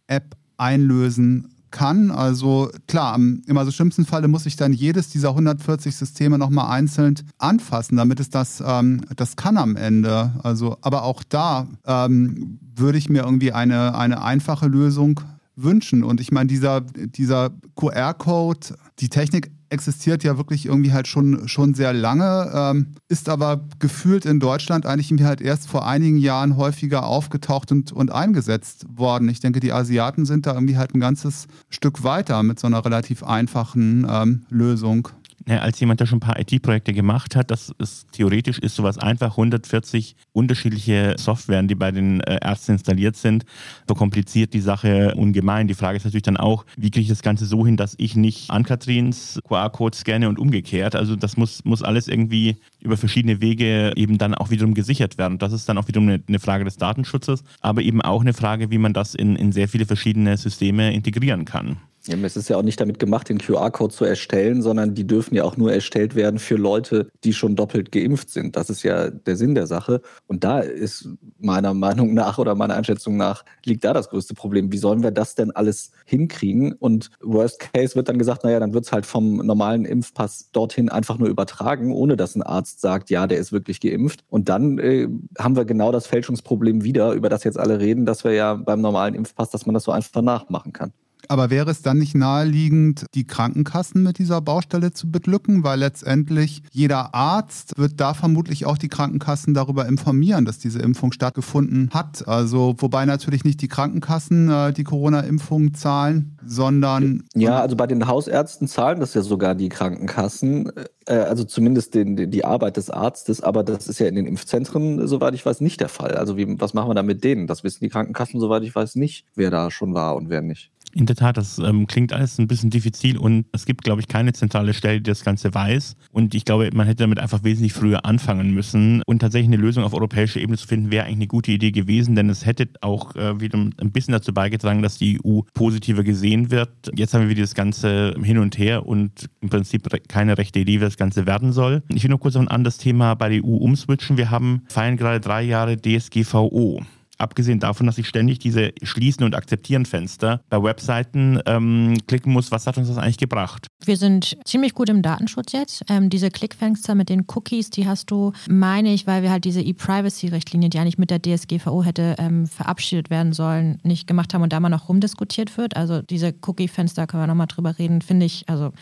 App 0.06 0.36
einlösen 0.56 1.48
kann. 1.70 2.10
Also 2.10 2.70
klar, 2.86 3.14
im 3.16 3.42
immer 3.46 3.64
so 3.64 3.70
schlimmsten 3.70 4.06
Falle 4.06 4.28
muss 4.28 4.46
ich 4.46 4.56
dann 4.56 4.72
jedes 4.72 5.08
dieser 5.10 5.30
140 5.30 5.94
Systeme 5.96 6.38
nochmal 6.38 6.70
einzeln 6.70 7.14
anfassen, 7.38 7.96
damit 7.96 8.20
es 8.20 8.30
das, 8.30 8.62
ähm, 8.64 9.02
das 9.16 9.36
kann 9.36 9.56
am 9.56 9.76
Ende. 9.76 10.32
Also, 10.42 10.78
aber 10.80 11.02
auch 11.02 11.22
da 11.28 11.66
ähm, 11.86 12.58
würde 12.74 12.98
ich 12.98 13.08
mir 13.08 13.22
irgendwie 13.22 13.52
eine, 13.52 13.96
eine 13.96 14.22
einfache 14.22 14.66
Lösung 14.66 15.20
wünschen. 15.62 16.04
Und 16.04 16.20
ich 16.20 16.30
meine, 16.32 16.48
dieser, 16.48 16.80
dieser 16.80 17.50
QR-Code, 17.76 18.76
die 19.00 19.08
Technik 19.08 19.50
existiert 19.70 20.24
ja 20.24 20.36
wirklich 20.36 20.66
irgendwie 20.66 20.92
halt 20.92 21.06
schon, 21.06 21.46
schon 21.48 21.74
sehr 21.74 21.92
lange, 21.92 22.50
ähm, 22.54 22.94
ist 23.08 23.28
aber 23.28 23.66
gefühlt 23.78 24.24
in 24.24 24.40
Deutschland 24.40 24.86
eigentlich 24.86 25.10
irgendwie 25.10 25.26
halt 25.26 25.40
erst 25.40 25.68
vor 25.68 25.86
einigen 25.86 26.16
Jahren 26.16 26.56
häufiger 26.56 27.06
aufgetaucht 27.06 27.70
und, 27.72 27.92
und 27.92 28.10
eingesetzt 28.10 28.86
worden. 28.88 29.28
Ich 29.28 29.40
denke, 29.40 29.60
die 29.60 29.72
Asiaten 29.72 30.24
sind 30.24 30.46
da 30.46 30.54
irgendwie 30.54 30.76
halt 30.76 30.94
ein 30.94 31.00
ganzes 31.00 31.46
Stück 31.68 32.02
weiter 32.02 32.42
mit 32.42 32.58
so 32.58 32.66
einer 32.66 32.84
relativ 32.84 33.22
einfachen 33.22 34.06
ähm, 34.08 34.46
Lösung 34.48 35.08
ja, 35.48 35.60
als 35.60 35.80
jemand, 35.80 35.98
der 36.00 36.06
schon 36.06 36.18
ein 36.18 36.20
paar 36.20 36.38
IT-Projekte 36.38 36.92
gemacht 36.92 37.34
hat, 37.34 37.50
das 37.50 37.72
ist 37.78 38.12
theoretisch 38.12 38.58
ist 38.58 38.76
sowas 38.76 38.98
einfach 38.98 39.30
140 39.30 40.14
unterschiedliche 40.32 41.14
Softwaren, 41.18 41.68
die 41.68 41.74
bei 41.74 41.90
den 41.90 42.20
äh, 42.20 42.38
Ärzten 42.42 42.72
installiert 42.72 43.16
sind, 43.16 43.46
verkompliziert 43.86 44.52
die 44.52 44.60
Sache 44.60 45.14
ungemein. 45.16 45.66
Die 45.66 45.74
Frage 45.74 45.96
ist 45.96 46.04
natürlich 46.04 46.24
dann 46.24 46.36
auch, 46.36 46.66
wie 46.76 46.90
kriege 46.90 47.04
ich 47.04 47.08
das 47.08 47.22
Ganze 47.22 47.46
so 47.46 47.64
hin, 47.64 47.78
dass 47.78 47.94
ich 47.96 48.14
nicht 48.14 48.50
an 48.50 48.62
Katrins 48.62 49.40
QR-Code 49.48 49.96
scanne 49.96 50.28
und 50.28 50.38
umgekehrt. 50.38 50.94
Also 50.94 51.16
das 51.16 51.38
muss, 51.38 51.64
muss 51.64 51.82
alles 51.82 52.08
irgendwie 52.08 52.56
über 52.80 52.96
verschiedene 52.96 53.40
Wege 53.40 53.92
eben 53.96 54.18
dann 54.18 54.34
auch 54.34 54.50
wiederum 54.50 54.74
gesichert 54.74 55.18
werden. 55.18 55.38
Das 55.38 55.52
ist 55.52 55.68
dann 55.68 55.78
auch 55.78 55.88
wiederum 55.88 56.08
eine, 56.08 56.38
Frage 56.38 56.64
des 56.64 56.76
Datenschutzes, 56.76 57.42
aber 57.60 57.82
eben 57.82 58.00
auch 58.00 58.20
eine 58.20 58.32
Frage, 58.32 58.70
wie 58.70 58.78
man 58.78 58.92
das 58.92 59.14
in, 59.14 59.36
in 59.36 59.52
sehr 59.52 59.68
viele 59.68 59.86
verschiedene 59.86 60.36
Systeme 60.36 60.92
integrieren 60.92 61.44
kann. 61.44 61.78
Es 62.08 62.36
ist 62.36 62.48
ja 62.48 62.56
auch 62.56 62.62
nicht 62.62 62.80
damit 62.80 62.98
gemacht, 62.98 63.28
den 63.28 63.38
QR-Code 63.38 63.92
zu 63.92 64.04
erstellen, 64.04 64.62
sondern 64.62 64.94
die 64.94 65.06
dürfen 65.06 65.34
ja 65.34 65.44
auch 65.44 65.56
nur 65.56 65.72
erstellt 65.72 66.14
werden 66.14 66.38
für 66.38 66.56
Leute, 66.56 67.10
die 67.24 67.34
schon 67.34 67.54
doppelt 67.54 67.92
geimpft 67.92 68.30
sind. 68.30 68.56
Das 68.56 68.70
ist 68.70 68.82
ja 68.82 69.10
der 69.10 69.36
Sinn 69.36 69.54
der 69.54 69.66
Sache. 69.66 70.00
Und 70.26 70.42
da 70.44 70.60
ist 70.60 71.08
meiner 71.38 71.74
Meinung 71.74 72.14
nach 72.14 72.38
oder 72.38 72.54
meiner 72.54 72.76
Einschätzung 72.76 73.16
nach 73.16 73.44
liegt 73.64 73.84
da 73.84 73.92
das 73.92 74.08
größte 74.08 74.34
Problem. 74.34 74.72
Wie 74.72 74.78
sollen 74.78 75.02
wir 75.02 75.10
das 75.10 75.34
denn 75.34 75.50
alles 75.50 75.92
hinkriegen? 76.06 76.72
Und 76.72 77.10
Worst 77.20 77.60
Case 77.60 77.94
wird 77.94 78.08
dann 78.08 78.18
gesagt, 78.18 78.44
naja, 78.44 78.58
dann 78.58 78.72
wird 78.72 78.86
es 78.86 78.92
halt 78.92 79.04
vom 79.04 79.36
normalen 79.36 79.84
Impfpass 79.84 80.50
dorthin 80.52 80.88
einfach 80.88 81.18
nur 81.18 81.28
übertragen, 81.28 81.92
ohne 81.92 82.16
dass 82.16 82.34
ein 82.34 82.42
Arzt 82.42 82.67
sagt, 82.76 83.10
ja, 83.10 83.26
der 83.26 83.38
ist 83.38 83.52
wirklich 83.52 83.80
geimpft. 83.80 84.24
Und 84.28 84.48
dann 84.48 84.78
äh, 84.78 85.08
haben 85.38 85.56
wir 85.56 85.64
genau 85.64 85.92
das 85.92 86.06
Fälschungsproblem 86.06 86.84
wieder, 86.84 87.12
über 87.12 87.28
das 87.28 87.44
jetzt 87.44 87.58
alle 87.58 87.80
reden, 87.80 88.06
dass 88.06 88.24
wir 88.24 88.32
ja 88.32 88.54
beim 88.54 88.80
normalen 88.80 89.14
Impfpass, 89.14 89.50
dass 89.50 89.66
man 89.66 89.74
das 89.74 89.84
so 89.84 89.92
einfach 89.92 90.22
nachmachen 90.22 90.72
kann. 90.72 90.92
Aber 91.28 91.50
wäre 91.50 91.70
es 91.70 91.82
dann 91.82 91.98
nicht 91.98 92.14
naheliegend, 92.14 93.06
die 93.14 93.26
Krankenkassen 93.26 94.02
mit 94.02 94.18
dieser 94.18 94.40
Baustelle 94.40 94.92
zu 94.92 95.10
beglücken? 95.10 95.62
Weil 95.62 95.80
letztendlich 95.80 96.62
jeder 96.72 97.14
Arzt 97.14 97.78
wird 97.78 98.00
da 98.00 98.14
vermutlich 98.14 98.64
auch 98.66 98.78
die 98.78 98.88
Krankenkassen 98.88 99.52
darüber 99.54 99.86
informieren, 99.86 100.44
dass 100.44 100.58
diese 100.58 100.80
Impfung 100.80 101.12
stattgefunden 101.12 101.90
hat. 101.92 102.26
Also, 102.26 102.74
wobei 102.78 103.04
natürlich 103.04 103.44
nicht 103.44 103.60
die 103.60 103.68
Krankenkassen 103.68 104.50
äh, 104.50 104.72
die 104.72 104.84
Corona-Impfung 104.84 105.74
zahlen, 105.74 106.38
sondern. 106.44 107.24
Ja, 107.34 107.60
also 107.60 107.76
bei 107.76 107.86
den 107.86 108.06
Hausärzten 108.06 108.66
zahlen 108.66 109.00
das 109.00 109.14
ja 109.14 109.22
sogar 109.22 109.54
die 109.54 109.68
Krankenkassen. 109.68 110.72
Äh, 111.06 111.14
also 111.14 111.44
zumindest 111.44 111.94
den, 111.94 112.30
die 112.30 112.44
Arbeit 112.44 112.76
des 112.76 112.90
Arztes, 112.90 113.42
aber 113.42 113.64
das 113.64 113.88
ist 113.88 113.98
ja 113.98 114.06
in 114.06 114.14
den 114.14 114.26
Impfzentren, 114.26 115.06
soweit 115.06 115.34
ich 115.34 115.44
weiß, 115.44 115.60
nicht 115.60 115.80
der 115.80 115.88
Fall. 115.88 116.12
Also, 116.12 116.36
wie, 116.36 116.60
was 116.60 116.74
machen 116.74 116.88
wir 116.88 116.94
da 116.94 117.02
mit 117.02 117.24
denen? 117.24 117.46
Das 117.46 117.64
wissen 117.64 117.80
die 117.84 117.90
Krankenkassen, 117.90 118.40
soweit 118.40 118.62
ich 118.62 118.74
weiß, 118.74 118.96
nicht, 118.96 119.26
wer 119.34 119.50
da 119.50 119.70
schon 119.70 119.94
war 119.94 120.16
und 120.16 120.30
wer 120.30 120.40
nicht. 120.40 120.70
In 120.94 121.06
der 121.06 121.16
Tat, 121.16 121.36
das 121.36 121.58
ähm, 121.58 121.86
klingt 121.86 122.12
alles 122.12 122.38
ein 122.38 122.48
bisschen 122.48 122.70
diffizil 122.70 123.18
und 123.18 123.46
es 123.52 123.66
gibt, 123.66 123.84
glaube 123.84 124.00
ich, 124.00 124.08
keine 124.08 124.32
zentrale 124.32 124.74
Stelle, 124.74 124.98
die 124.98 125.10
das 125.10 125.24
Ganze 125.24 125.54
weiß. 125.54 125.96
Und 126.10 126.34
ich 126.34 126.44
glaube, 126.44 126.70
man 126.72 126.86
hätte 126.86 127.04
damit 127.04 127.18
einfach 127.18 127.44
wesentlich 127.44 127.72
früher 127.72 128.04
anfangen 128.04 128.52
müssen. 128.52 129.02
Und 129.06 129.20
tatsächlich 129.20 129.48
eine 129.48 129.62
Lösung 129.62 129.84
auf 129.84 129.94
europäischer 129.94 130.40
Ebene 130.40 130.56
zu 130.56 130.66
finden, 130.66 130.90
wäre 130.90 131.04
eigentlich 131.04 131.16
eine 131.16 131.26
gute 131.26 131.52
Idee 131.52 131.72
gewesen, 131.72 132.14
denn 132.14 132.30
es 132.30 132.46
hätte 132.46 132.68
auch 132.80 133.14
äh, 133.16 133.40
wieder 133.40 133.58
ein 133.58 133.92
bisschen 133.92 134.12
dazu 134.12 134.32
beigetragen, 134.32 134.82
dass 134.82 134.98
die 134.98 135.20
EU 135.24 135.40
positiver 135.54 136.04
gesehen 136.04 136.50
wird. 136.50 136.70
Jetzt 136.94 137.14
haben 137.14 137.22
wir 137.22 137.28
wieder 137.28 137.42
das 137.42 137.54
Ganze 137.54 138.14
hin 138.22 138.38
und 138.38 138.58
her 138.58 138.86
und 138.86 139.28
im 139.40 139.50
Prinzip 139.50 139.88
keine 140.08 140.38
rechte 140.38 140.60
Idee, 140.60 140.80
wie 140.80 140.84
das 140.84 140.96
Ganze 140.96 141.26
werden 141.26 141.52
soll. 141.52 141.82
Ich 141.88 142.02
will 142.02 142.10
noch 142.10 142.20
kurz 142.20 142.36
ein 142.36 142.48
anderes 142.48 142.78
Thema 142.78 143.14
bei 143.14 143.28
der 143.28 143.44
EU 143.44 143.56
umswitchen. 143.56 144.16
Wir 144.16 144.30
haben 144.30 144.62
feiern 144.68 144.96
gerade 144.96 145.20
drei 145.20 145.42
Jahre 145.42 145.76
DSGVO. 145.76 146.82
Abgesehen 147.18 147.60
davon, 147.60 147.86
dass 147.86 147.98
ich 147.98 148.08
ständig 148.08 148.38
diese 148.38 148.72
Schließen 148.82 149.24
und 149.24 149.34
Akzeptieren 149.34 149.86
Fenster 149.86 150.42
bei 150.48 150.62
Webseiten 150.62 151.40
ähm, 151.46 151.98
klicken 152.06 152.32
muss, 152.32 152.50
was 152.50 152.66
hat 152.66 152.78
uns 152.78 152.88
das 152.88 152.98
eigentlich 152.98 153.18
gebracht? 153.18 153.66
Wir 153.84 153.96
sind 153.96 154.36
ziemlich 154.44 154.74
gut 154.74 154.88
im 154.88 155.02
Datenschutz 155.02 155.52
jetzt. 155.52 155.82
Ähm, 155.88 156.10
diese 156.10 156.30
Klickfenster 156.30 156.94
mit 156.94 157.08
den 157.08 157.24
Cookies, 157.28 157.70
die 157.70 157.86
hast 157.86 158.10
du, 158.10 158.32
meine 158.48 158.92
ich, 158.92 159.06
weil 159.06 159.22
wir 159.22 159.30
halt 159.30 159.44
diese 159.44 159.60
E-Privacy-Richtlinie, 159.60 160.70
die 160.70 160.78
eigentlich 160.78 160.98
mit 160.98 161.10
der 161.10 161.20
DSGVO 161.20 161.84
hätte 161.84 162.16
ähm, 162.18 162.46
verabschiedet 162.46 163.10
werden 163.10 163.32
sollen, 163.32 163.78
nicht 163.82 164.06
gemacht 164.06 164.34
haben 164.34 164.42
und 164.42 164.52
da 164.52 164.60
mal 164.60 164.68
noch 164.68 164.88
rumdiskutiert 164.88 165.56
wird. 165.58 165.76
Also 165.76 166.02
diese 166.02 166.34
Cookie-Fenster 166.46 167.06
können 167.06 167.22
wir 167.22 167.26
nochmal 167.26 167.46
drüber 167.46 167.78
reden, 167.78 168.02
finde 168.02 168.26
ich, 168.26 168.48
also 168.48 168.72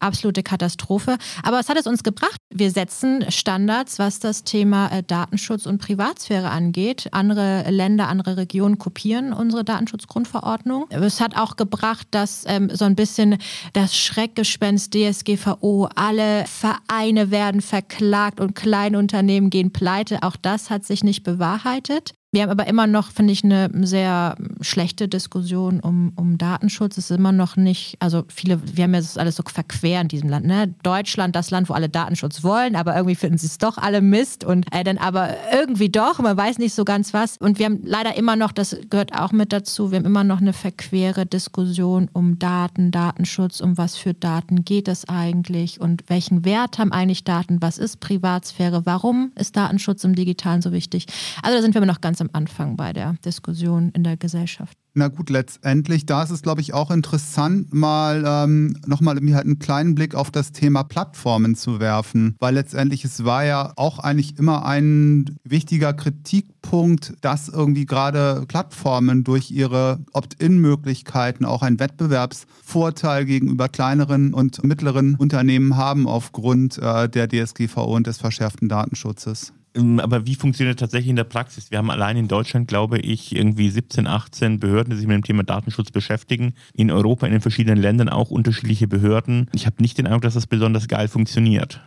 absolute 0.00 0.42
Katastrophe. 0.42 1.16
Aber 1.42 1.58
was 1.58 1.68
hat 1.68 1.76
es 1.76 1.86
uns 1.86 2.02
gebracht? 2.02 2.38
Wir 2.50 2.70
setzen 2.70 3.30
Standards, 3.30 3.98
was 3.98 4.20
das 4.20 4.44
Thema 4.44 4.88
äh, 4.88 5.02
Datenschutz 5.02 5.66
und 5.66 5.78
Privatsphäre 5.78 6.50
angeht. 6.50 7.08
Andere 7.12 7.70
Länder, 7.70 8.08
andere 8.08 8.36
Regionen 8.36 8.78
kopieren 8.78 9.32
unsere 9.32 9.64
Datenschutzgrundverordnung. 9.64 10.86
Es 10.90 11.20
hat 11.20 11.36
auch 11.36 11.56
gebracht, 11.56 12.08
dass 12.10 12.44
ähm, 12.46 12.70
so 12.72 12.84
ein 12.84 12.96
bisschen 12.96 13.38
das 13.72 13.96
Schreckgespenst 13.96 14.94
DSGVO, 14.94 15.88
alle 15.94 16.44
Vereine 16.46 17.30
werden 17.30 17.60
verklagt 17.60 18.40
und 18.40 18.54
Kleinunternehmen 18.54 19.50
gehen 19.50 19.72
pleite. 19.72 20.22
Auch 20.22 20.36
das 20.36 20.70
hat 20.70 20.84
sich 20.84 21.04
nicht 21.04 21.22
bewahrheitet. 21.22 22.17
Wir 22.30 22.42
haben 22.42 22.50
aber 22.50 22.66
immer 22.66 22.86
noch, 22.86 23.10
finde 23.10 23.32
ich, 23.32 23.42
eine 23.42 23.70
sehr 23.86 24.36
schlechte 24.60 25.08
Diskussion 25.08 25.80
um, 25.80 26.12
um 26.14 26.36
Datenschutz. 26.36 26.98
Es 26.98 27.10
ist 27.10 27.16
immer 27.16 27.32
noch 27.32 27.56
nicht, 27.56 27.96
also 28.00 28.24
viele, 28.28 28.60
wir 28.76 28.84
haben 28.84 28.92
ja 28.92 29.00
das 29.00 29.16
alles 29.16 29.36
so 29.36 29.42
verquer 29.46 30.02
in 30.02 30.08
diesem 30.08 30.28
Land. 30.28 30.44
Ne? 30.44 30.74
Deutschland, 30.82 31.34
das 31.34 31.50
Land, 31.50 31.70
wo 31.70 31.72
alle 31.72 31.88
Datenschutz 31.88 32.44
wollen, 32.44 32.76
aber 32.76 32.94
irgendwie 32.96 33.14
finden 33.14 33.38
sie 33.38 33.46
es 33.46 33.56
doch 33.56 33.78
alle 33.78 34.02
Mist 34.02 34.44
und 34.44 34.66
äh, 34.74 34.84
dann 34.84 34.98
aber 34.98 35.30
irgendwie 35.54 35.88
doch, 35.88 36.18
man 36.18 36.36
weiß 36.36 36.58
nicht 36.58 36.74
so 36.74 36.84
ganz 36.84 37.14
was. 37.14 37.38
Und 37.38 37.58
wir 37.58 37.64
haben 37.64 37.80
leider 37.82 38.14
immer 38.14 38.36
noch, 38.36 38.52
das 38.52 38.76
gehört 38.90 39.18
auch 39.18 39.32
mit 39.32 39.50
dazu, 39.50 39.90
wir 39.90 39.96
haben 39.96 40.04
immer 40.04 40.24
noch 40.24 40.42
eine 40.42 40.52
verquere 40.52 41.24
Diskussion 41.24 42.10
um 42.12 42.38
Daten, 42.38 42.90
Datenschutz, 42.90 43.62
um 43.62 43.78
was 43.78 43.96
für 43.96 44.12
Daten 44.12 44.66
geht 44.66 44.88
es 44.88 45.08
eigentlich 45.08 45.80
und 45.80 46.04
welchen 46.08 46.44
Wert 46.44 46.76
haben 46.78 46.92
eigentlich 46.92 47.24
Daten, 47.24 47.62
was 47.62 47.78
ist 47.78 48.00
Privatsphäre, 48.00 48.84
warum 48.84 49.32
ist 49.34 49.56
Datenschutz 49.56 50.04
im 50.04 50.14
Digitalen 50.14 50.60
so 50.60 50.72
wichtig. 50.72 51.06
Also 51.42 51.56
da 51.56 51.62
sind 51.62 51.74
wir 51.74 51.80
immer 51.80 51.90
noch 51.90 52.02
ganz 52.02 52.17
ganz 52.18 52.20
am 52.20 52.30
Anfang 52.32 52.76
bei 52.76 52.92
der 52.92 53.14
Diskussion 53.24 53.90
in 53.94 54.02
der 54.02 54.16
Gesellschaft. 54.16 54.76
Na 54.94 55.06
gut, 55.06 55.30
letztendlich, 55.30 56.06
da 56.06 56.24
ist 56.24 56.30
es, 56.30 56.42
glaube 56.42 56.60
ich, 56.60 56.74
auch 56.74 56.90
interessant, 56.90 57.72
mal 57.72 58.24
ähm, 58.26 58.76
nochmal 58.86 59.16
irgendwie 59.16 59.36
halt 59.36 59.44
einen 59.44 59.60
kleinen 59.60 59.94
Blick 59.94 60.16
auf 60.16 60.32
das 60.32 60.50
Thema 60.50 60.82
Plattformen 60.82 61.54
zu 61.54 61.78
werfen, 61.78 62.34
weil 62.40 62.54
letztendlich 62.54 63.04
es 63.04 63.24
war 63.24 63.44
ja 63.44 63.72
auch 63.76 64.00
eigentlich 64.00 64.38
immer 64.38 64.66
ein 64.66 65.36
wichtiger 65.44 65.92
Kritikpunkt, 65.92 67.14
dass 67.20 67.48
irgendwie 67.48 67.86
gerade 67.86 68.44
Plattformen 68.48 69.22
durch 69.22 69.52
ihre 69.52 70.00
Opt-in-Möglichkeiten 70.12 71.44
auch 71.44 71.62
einen 71.62 71.78
Wettbewerbsvorteil 71.78 73.24
gegenüber 73.24 73.68
kleineren 73.68 74.34
und 74.34 74.64
mittleren 74.64 75.14
Unternehmen 75.14 75.76
haben 75.76 76.08
aufgrund 76.08 76.78
äh, 76.78 77.08
der 77.08 77.28
DSGVO 77.28 77.94
und 77.94 78.08
des 78.08 78.18
verschärften 78.18 78.68
Datenschutzes. 78.68 79.52
Ähm, 79.78 80.00
aber 80.00 80.26
wie 80.26 80.34
funktioniert 80.34 80.76
das 80.76 80.88
tatsächlich 80.88 81.10
in 81.10 81.16
der 81.16 81.24
Praxis? 81.24 81.70
Wir 81.70 81.78
haben 81.78 81.90
allein 81.90 82.16
in 82.16 82.28
Deutschland, 82.28 82.68
glaube 82.68 82.98
ich, 82.98 83.34
irgendwie 83.34 83.70
17, 83.70 84.06
18 84.06 84.60
Behörden, 84.60 84.90
die 84.90 84.96
sich 84.96 85.06
mit 85.06 85.14
dem 85.14 85.24
Thema 85.24 85.44
Datenschutz 85.44 85.90
beschäftigen. 85.90 86.54
In 86.74 86.90
Europa, 86.90 87.26
in 87.26 87.32
den 87.32 87.40
verschiedenen 87.40 87.78
Ländern 87.78 88.08
auch 88.08 88.30
unterschiedliche 88.30 88.88
Behörden. 88.88 89.48
Ich 89.54 89.66
habe 89.66 89.76
nicht 89.80 89.98
den 89.98 90.06
Eindruck, 90.06 90.22
dass 90.22 90.34
das 90.34 90.46
besonders 90.46 90.88
geil 90.88 91.08
funktioniert. 91.08 91.80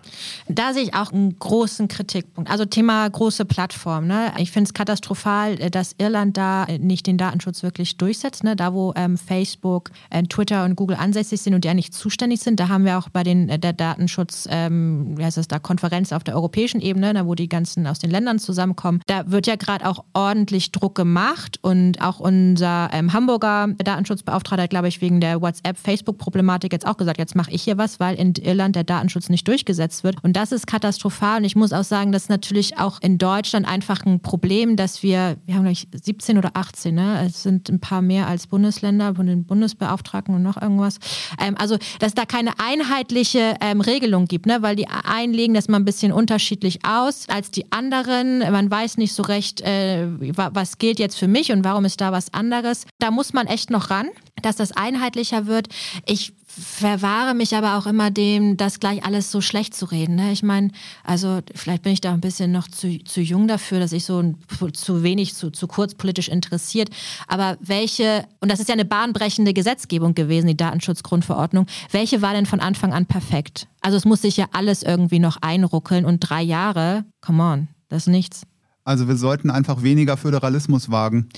Da 0.47 0.73
sehe 0.73 0.83
ich 0.83 0.93
auch 0.93 1.11
einen 1.11 1.37
großen 1.37 1.87
Kritikpunkt. 1.87 2.49
Also 2.49 2.65
Thema 2.65 3.07
große 3.09 3.45
Plattform. 3.45 4.07
Ne? 4.07 4.31
Ich 4.37 4.51
finde 4.51 4.67
es 4.67 4.73
katastrophal, 4.73 5.59
äh, 5.59 5.71
dass 5.71 5.95
Irland 5.97 6.37
da 6.37 6.65
äh, 6.65 6.79
nicht 6.79 7.07
den 7.07 7.17
Datenschutz 7.17 7.63
wirklich 7.63 7.97
durchsetzt. 7.97 8.43
Ne? 8.43 8.55
Da, 8.55 8.73
wo 8.73 8.93
ähm, 8.95 9.17
Facebook, 9.17 9.91
äh, 10.09 10.23
Twitter 10.23 10.65
und 10.65 10.75
Google 10.75 10.97
ansässig 10.97 11.41
sind 11.41 11.53
und 11.53 11.63
die 11.63 11.69
eigentlich 11.69 11.91
zuständig 11.91 12.39
sind, 12.41 12.59
da 12.59 12.69
haben 12.69 12.85
wir 12.85 12.97
auch 12.97 13.09
bei 13.09 13.23
den, 13.23 13.49
äh, 13.49 13.59
der 13.59 13.73
Datenschutz, 13.73 14.47
ähm, 14.49 15.17
wie 15.17 15.23
heißt 15.23 15.37
das 15.37 15.47
da, 15.47 15.59
Konferenz 15.59 16.11
auf 16.11 16.23
der 16.23 16.35
europäischen 16.35 16.81
Ebene, 16.81 17.13
da 17.13 17.25
wo 17.25 17.35
die 17.35 17.49
ganzen 17.49 17.80
Experten 17.81 17.87
aus 17.87 17.99
den 17.99 18.11
Ländern 18.11 18.39
zusammenkommen. 18.39 19.01
Da 19.07 19.29
wird 19.29 19.47
ja 19.47 19.55
gerade 19.55 19.87
auch 19.87 20.03
ordentlich 20.13 20.71
Druck 20.71 20.95
gemacht 20.95 21.59
und 21.61 22.01
auch 22.01 22.19
unser 22.19 22.89
ähm, 22.93 23.13
Hamburger 23.13 23.67
Datenschutzbeauftragter 23.77 24.67
glaube 24.67 24.87
ich, 24.87 25.01
wegen 25.01 25.19
der 25.21 25.41
WhatsApp-Facebook-Problematik 25.41 26.71
jetzt 26.71 26.85
auch 26.85 26.97
gesagt, 26.97 27.17
jetzt 27.17 27.35
mache 27.35 27.51
ich 27.51 27.63
hier 27.63 27.77
was, 27.77 27.99
weil 27.99 28.15
in 28.15 28.33
Irland 28.35 28.75
der 28.75 28.83
Datenschutz 28.83 29.29
nicht 29.29 29.47
durchgesetzt 29.47 30.03
wird. 30.03 30.23
Und 30.23 30.35
das 30.35 30.51
ist 30.51 30.67
katastrophal. 30.67 31.39
Und 31.39 31.45
ich 31.45 31.55
muss 31.55 31.73
auch 31.73 31.83
sagen, 31.83 32.11
das 32.11 32.23
ist 32.23 32.29
natürlich 32.29 32.77
auch 32.77 32.99
in 33.01 33.17
Deutschland 33.17 33.67
einfach 33.67 34.05
ein 34.05 34.19
Problem, 34.19 34.75
dass 34.75 35.03
wir, 35.03 35.37
wir 35.45 35.55
haben, 35.55 35.63
glaube 35.63 35.71
ich, 35.71 35.87
17 35.91 36.37
oder 36.37 36.51
18, 36.53 36.93
ne? 36.93 37.25
es 37.25 37.43
sind 37.43 37.69
ein 37.69 37.79
paar 37.79 38.01
mehr 38.01 38.27
als 38.27 38.47
Bundesländer 38.47 39.15
von 39.15 39.25
den 39.25 39.45
Bundesbeauftragten 39.45 40.35
und 40.35 40.43
noch 40.43 40.61
irgendwas. 40.61 40.99
Ähm, 41.39 41.55
also, 41.57 41.77
dass 41.99 42.13
da 42.13 42.25
keine 42.25 42.51
einheitliche 42.59 43.55
ähm, 43.61 43.81
Regelung 43.81 44.25
gibt, 44.25 44.45
ne? 44.45 44.61
weil 44.61 44.75
die 44.75 44.87
einlegen 44.87 45.53
das 45.53 45.67
mal 45.67 45.77
ein 45.77 45.85
bisschen 45.85 46.11
unterschiedlich 46.11 46.79
aus 46.85 47.27
als 47.29 47.51
die 47.51 47.60
anderen. 47.69 48.39
Man 48.39 48.69
weiß 48.69 48.97
nicht 48.97 49.13
so 49.13 49.23
recht, 49.23 49.61
äh, 49.61 50.07
was 50.35 50.77
gilt 50.77 50.99
jetzt 50.99 51.17
für 51.17 51.27
mich 51.27 51.51
und 51.51 51.63
warum 51.63 51.85
ist 51.85 52.01
da 52.01 52.11
was 52.11 52.33
anderes. 52.33 52.85
Da 52.99 53.11
muss 53.11 53.33
man 53.33 53.47
echt 53.47 53.69
noch 53.69 53.89
ran, 53.89 54.09
dass 54.41 54.55
das 54.55 54.71
einheitlicher 54.71 55.45
wird. 55.45 55.67
Ich 56.05 56.33
verwahre 56.59 57.33
mich 57.33 57.55
aber 57.55 57.77
auch 57.77 57.85
immer 57.85 58.11
dem, 58.11 58.57
das 58.57 58.79
gleich 58.79 59.03
alles 59.05 59.31
so 59.31 59.41
schlecht 59.41 59.73
zu 59.73 59.85
reden. 59.85 60.15
Ne? 60.15 60.31
Ich 60.31 60.43
meine, 60.43 60.71
also 61.03 61.39
vielleicht 61.55 61.83
bin 61.83 61.93
ich 61.93 62.01
da 62.01 62.13
ein 62.13 62.21
bisschen 62.21 62.51
noch 62.51 62.67
zu, 62.67 63.03
zu 63.03 63.21
jung 63.21 63.47
dafür, 63.47 63.79
dass 63.79 63.91
ich 63.91 64.05
so 64.05 64.33
zu 64.73 65.03
wenig, 65.03 65.33
zu, 65.33 65.51
zu 65.51 65.67
kurz 65.67 65.95
politisch 65.95 66.29
interessiert. 66.29 66.89
Aber 67.27 67.57
welche, 67.61 68.25
und 68.39 68.51
das 68.51 68.59
ist 68.59 68.69
ja 68.69 68.73
eine 68.73 68.85
bahnbrechende 68.85 69.53
Gesetzgebung 69.53 70.13
gewesen, 70.13 70.47
die 70.47 70.57
Datenschutzgrundverordnung, 70.57 71.65
welche 71.91 72.21
war 72.21 72.33
denn 72.33 72.45
von 72.45 72.59
Anfang 72.59 72.93
an 72.93 73.05
perfekt? 73.05 73.67
Also 73.81 73.97
es 73.97 74.05
muss 74.05 74.21
sich 74.21 74.37
ja 74.37 74.45
alles 74.51 74.83
irgendwie 74.83 75.19
noch 75.19 75.37
einruckeln 75.41 76.05
und 76.05 76.19
drei 76.19 76.41
Jahre, 76.41 77.05
come 77.21 77.43
on, 77.43 77.67
das 77.89 78.03
ist 78.03 78.07
nichts. 78.07 78.43
Also 78.83 79.07
wir 79.07 79.15
sollten 79.15 79.51
einfach 79.51 79.83
weniger 79.83 80.17
Föderalismus 80.17 80.89
wagen. 80.89 81.29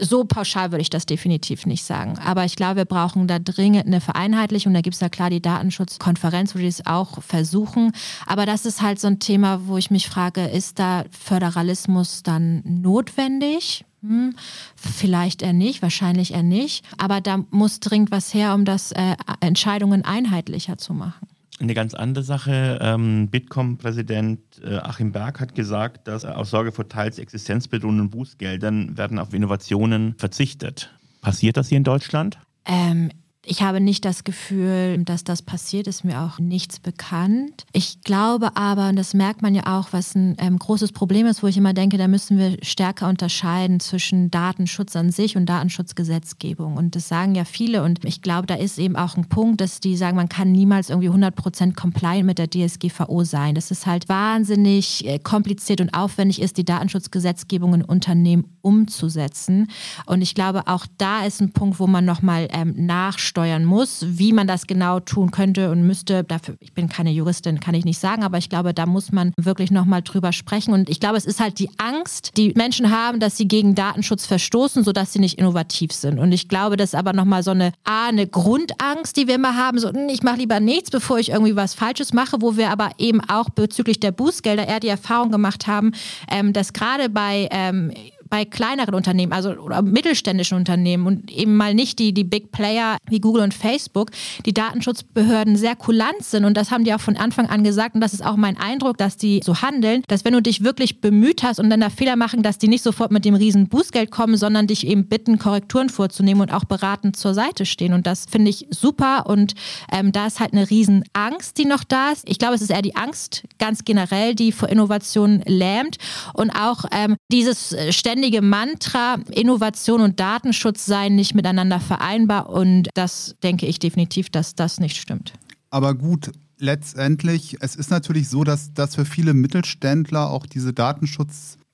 So 0.00 0.24
pauschal 0.24 0.72
würde 0.72 0.82
ich 0.82 0.90
das 0.90 1.06
definitiv 1.06 1.66
nicht 1.66 1.84
sagen. 1.84 2.18
Aber 2.18 2.44
ich 2.44 2.56
glaube, 2.56 2.76
wir 2.76 2.84
brauchen 2.84 3.26
da 3.26 3.38
dringend 3.38 3.86
eine 3.86 4.00
Vereinheitlichung. 4.00 4.74
Da 4.74 4.80
gibt 4.80 4.94
es 4.94 5.00
ja 5.00 5.08
klar 5.08 5.30
die 5.30 5.42
Datenschutzkonferenz, 5.42 6.54
wo 6.54 6.58
die 6.58 6.66
es 6.66 6.86
auch 6.86 7.22
versuchen. 7.22 7.92
Aber 8.26 8.46
das 8.46 8.66
ist 8.66 8.82
halt 8.82 9.00
so 9.00 9.06
ein 9.06 9.20
Thema, 9.20 9.66
wo 9.66 9.76
ich 9.76 9.90
mich 9.90 10.08
frage, 10.08 10.44
ist 10.44 10.78
da 10.78 11.04
Föderalismus 11.10 12.22
dann 12.22 12.62
notwendig? 12.64 13.84
Hm, 14.02 14.34
vielleicht 14.76 15.42
eher 15.42 15.54
nicht, 15.54 15.80
wahrscheinlich 15.80 16.34
eher 16.34 16.42
nicht. 16.42 16.84
Aber 16.98 17.20
da 17.20 17.44
muss 17.50 17.80
dringend 17.80 18.10
was 18.10 18.34
her, 18.34 18.54
um 18.54 18.64
das 18.64 18.92
äh, 18.92 19.16
Entscheidungen 19.40 20.04
einheitlicher 20.04 20.76
zu 20.76 20.92
machen. 20.92 21.26
Eine 21.60 21.74
ganz 21.74 21.94
andere 21.94 22.24
Sache. 22.24 22.78
Ähm, 22.82 23.28
Bitkom-Präsident 23.28 24.40
äh, 24.64 24.76
Achim 24.76 25.12
Berg 25.12 25.40
hat 25.40 25.54
gesagt, 25.54 26.08
dass 26.08 26.24
aus 26.24 26.50
Sorge 26.50 26.72
vor 26.72 26.88
teils 26.88 27.18
existenzbedrohenden 27.18 28.10
Bußgeldern 28.10 28.98
werden 28.98 29.20
auf 29.20 29.32
Innovationen 29.32 30.14
verzichtet. 30.18 30.92
Passiert 31.20 31.56
das 31.56 31.68
hier 31.68 31.78
in 31.78 31.84
Deutschland? 31.84 32.38
Ähm, 32.66 33.10
ich 33.46 33.62
habe 33.62 33.80
nicht 33.80 34.04
das 34.04 34.24
Gefühl, 34.24 35.02
dass 35.04 35.24
das 35.24 35.42
passiert, 35.42 35.86
ist 35.86 36.04
mir 36.04 36.22
auch 36.22 36.38
nichts 36.38 36.80
bekannt. 36.80 37.66
Ich 37.72 38.00
glaube 38.02 38.56
aber, 38.56 38.88
und 38.88 38.96
das 38.96 39.14
merkt 39.14 39.42
man 39.42 39.54
ja 39.54 39.78
auch, 39.78 39.92
was 39.92 40.14
ein 40.14 40.36
ähm, 40.38 40.58
großes 40.58 40.92
Problem 40.92 41.26
ist, 41.26 41.42
wo 41.42 41.46
ich 41.46 41.56
immer 41.56 41.74
denke, 41.74 41.98
da 41.98 42.08
müssen 42.08 42.38
wir 42.38 42.56
stärker 42.62 43.08
unterscheiden 43.08 43.80
zwischen 43.80 44.30
Datenschutz 44.30 44.96
an 44.96 45.10
sich 45.10 45.36
und 45.36 45.46
Datenschutzgesetzgebung. 45.46 46.76
Und 46.76 46.96
das 46.96 47.08
sagen 47.08 47.34
ja 47.34 47.44
viele. 47.44 47.82
Und 47.82 48.04
ich 48.04 48.22
glaube, 48.22 48.46
da 48.46 48.54
ist 48.54 48.78
eben 48.78 48.96
auch 48.96 49.16
ein 49.16 49.28
Punkt, 49.28 49.60
dass 49.60 49.80
die 49.80 49.96
sagen, 49.96 50.16
man 50.16 50.28
kann 50.28 50.50
niemals 50.50 50.90
irgendwie 50.90 51.10
100% 51.10 51.74
compliant 51.74 52.26
mit 52.26 52.38
der 52.38 52.48
DSGVO 52.48 53.24
sein. 53.24 53.54
Das 53.54 53.70
ist 53.70 53.86
halt 53.86 54.08
wahnsinnig 54.08 55.06
äh, 55.06 55.18
kompliziert 55.18 55.80
und 55.80 55.92
aufwendig 55.94 56.40
ist, 56.40 56.56
die 56.56 56.64
Datenschutzgesetzgebung 56.64 57.74
in 57.74 57.82
Unternehmen 57.82 58.44
umzusetzen. 58.62 59.68
Und 60.06 60.22
ich 60.22 60.34
glaube, 60.34 60.66
auch 60.66 60.86
da 60.96 61.26
ist 61.26 61.40
ein 61.40 61.52
Punkt, 61.52 61.78
wo 61.78 61.86
man 61.86 62.04
nochmal 62.04 62.48
ähm, 62.50 62.74
nachschaut 62.86 63.33
steuern 63.34 63.64
muss. 63.64 64.04
Wie 64.06 64.32
man 64.32 64.46
das 64.46 64.68
genau 64.68 65.00
tun 65.00 65.32
könnte 65.32 65.72
und 65.72 65.84
müsste, 65.84 66.22
dafür, 66.22 66.54
ich 66.60 66.72
bin 66.72 66.88
keine 66.88 67.10
Juristin, 67.10 67.58
kann 67.58 67.74
ich 67.74 67.84
nicht 67.84 67.98
sagen, 67.98 68.22
aber 68.22 68.38
ich 68.38 68.48
glaube, 68.48 68.72
da 68.72 68.86
muss 68.86 69.10
man 69.10 69.32
wirklich 69.36 69.72
nochmal 69.72 70.02
drüber 70.02 70.32
sprechen. 70.32 70.72
Und 70.72 70.88
ich 70.88 71.00
glaube, 71.00 71.16
es 71.16 71.24
ist 71.24 71.40
halt 71.40 71.58
die 71.58 71.68
Angst, 71.78 72.36
die 72.36 72.52
Menschen 72.54 72.92
haben, 72.92 73.18
dass 73.18 73.36
sie 73.36 73.48
gegen 73.48 73.74
Datenschutz 73.74 74.24
verstoßen, 74.26 74.84
sodass 74.84 75.12
sie 75.12 75.18
nicht 75.18 75.36
innovativ 75.36 75.92
sind. 75.92 76.20
Und 76.20 76.30
ich 76.30 76.48
glaube, 76.48 76.76
das 76.76 76.90
ist 76.90 76.94
aber 76.94 77.12
nochmal 77.12 77.42
so 77.42 77.50
eine, 77.50 77.72
A, 77.82 78.06
eine 78.06 78.28
Grundangst, 78.28 79.16
die 79.16 79.26
wir 79.26 79.34
immer 79.34 79.56
haben, 79.56 79.80
so, 79.80 79.88
hm, 79.88 80.08
ich 80.08 80.22
mache 80.22 80.36
lieber 80.36 80.60
nichts, 80.60 80.92
bevor 80.92 81.18
ich 81.18 81.30
irgendwie 81.30 81.56
was 81.56 81.74
Falsches 81.74 82.12
mache, 82.12 82.36
wo 82.40 82.56
wir 82.56 82.70
aber 82.70 82.92
eben 82.98 83.20
auch 83.20 83.50
bezüglich 83.50 83.98
der 83.98 84.12
Bußgelder 84.12 84.68
eher 84.68 84.78
die 84.78 84.88
Erfahrung 84.88 85.32
gemacht 85.32 85.66
haben, 85.66 85.90
ähm, 86.30 86.52
dass 86.52 86.72
gerade 86.72 87.08
bei 87.08 87.48
ähm, 87.50 87.90
bei 88.34 88.44
kleineren 88.44 88.96
Unternehmen, 88.96 89.32
also 89.32 89.50
oder 89.50 89.80
mittelständischen 89.80 90.58
Unternehmen 90.58 91.06
und 91.06 91.30
eben 91.30 91.56
mal 91.56 91.72
nicht 91.72 92.00
die, 92.00 92.12
die 92.12 92.24
Big 92.24 92.50
Player 92.50 92.96
wie 93.08 93.20
Google 93.20 93.44
und 93.44 93.54
Facebook, 93.54 94.10
die 94.44 94.52
Datenschutzbehörden 94.52 95.54
sehr 95.54 95.76
kulant 95.76 96.20
sind. 96.20 96.44
Und 96.44 96.56
das 96.56 96.72
haben 96.72 96.82
die 96.82 96.92
auch 96.92 97.00
von 97.00 97.16
Anfang 97.16 97.46
an 97.46 97.62
gesagt. 97.62 97.94
Und 97.94 98.00
das 98.00 98.12
ist 98.12 98.26
auch 98.26 98.34
mein 98.34 98.56
Eindruck, 98.56 98.98
dass 98.98 99.16
die 99.16 99.40
so 99.44 99.62
handeln, 99.62 100.02
dass 100.08 100.24
wenn 100.24 100.32
du 100.32 100.42
dich 100.42 100.64
wirklich 100.64 101.00
bemüht 101.00 101.44
hast 101.44 101.60
und 101.60 101.70
dann 101.70 101.78
da 101.78 101.90
Fehler 101.90 102.16
machen, 102.16 102.42
dass 102.42 102.58
die 102.58 102.66
nicht 102.66 102.82
sofort 102.82 103.12
mit 103.12 103.24
dem 103.24 103.36
riesen 103.36 103.68
Bußgeld 103.68 104.10
kommen, 104.10 104.36
sondern 104.36 104.66
dich 104.66 104.84
eben 104.84 105.06
bitten, 105.06 105.38
Korrekturen 105.38 105.88
vorzunehmen 105.88 106.40
und 106.40 106.52
auch 106.52 106.64
beratend 106.64 107.16
zur 107.16 107.34
Seite 107.34 107.64
stehen. 107.64 107.92
Und 107.92 108.04
das 108.04 108.26
finde 108.28 108.50
ich 108.50 108.66
super. 108.70 109.26
Und 109.26 109.54
ähm, 109.92 110.10
da 110.10 110.26
ist 110.26 110.40
halt 110.40 110.54
eine 110.54 110.68
riesen 110.70 111.04
Angst, 111.12 111.56
die 111.56 111.66
noch 111.66 111.84
da 111.84 112.10
ist. 112.10 112.28
Ich 112.28 112.40
glaube, 112.40 112.56
es 112.56 112.62
ist 112.62 112.70
eher 112.70 112.82
die 112.82 112.96
Angst 112.96 113.44
ganz 113.60 113.84
generell, 113.84 114.34
die 114.34 114.50
vor 114.50 114.68
Innovation 114.70 115.40
lähmt. 115.46 115.98
Und 116.32 116.50
auch 116.50 116.86
ähm, 116.90 117.14
dieses 117.30 117.76
ständige 117.90 118.23
Mantra, 118.42 119.16
Innovation 119.30 120.00
und 120.00 120.20
Datenschutz 120.20 120.86
seien 120.86 121.14
nicht 121.14 121.34
miteinander 121.34 121.80
vereinbar 121.80 122.50
und 122.50 122.88
das 122.94 123.36
denke 123.42 123.66
ich 123.66 123.78
definitiv, 123.78 124.30
dass 124.30 124.54
das 124.54 124.80
nicht 124.80 124.96
stimmt. 124.96 125.32
Aber 125.70 125.94
gut, 125.94 126.30
letztendlich, 126.58 127.56
es 127.60 127.76
ist 127.76 127.90
natürlich 127.90 128.28
so, 128.28 128.44
dass, 128.44 128.72
dass 128.72 128.94
für 128.94 129.04
viele 129.04 129.34
Mittelständler 129.34 130.30
auch 130.30 130.46
diese 130.46 130.72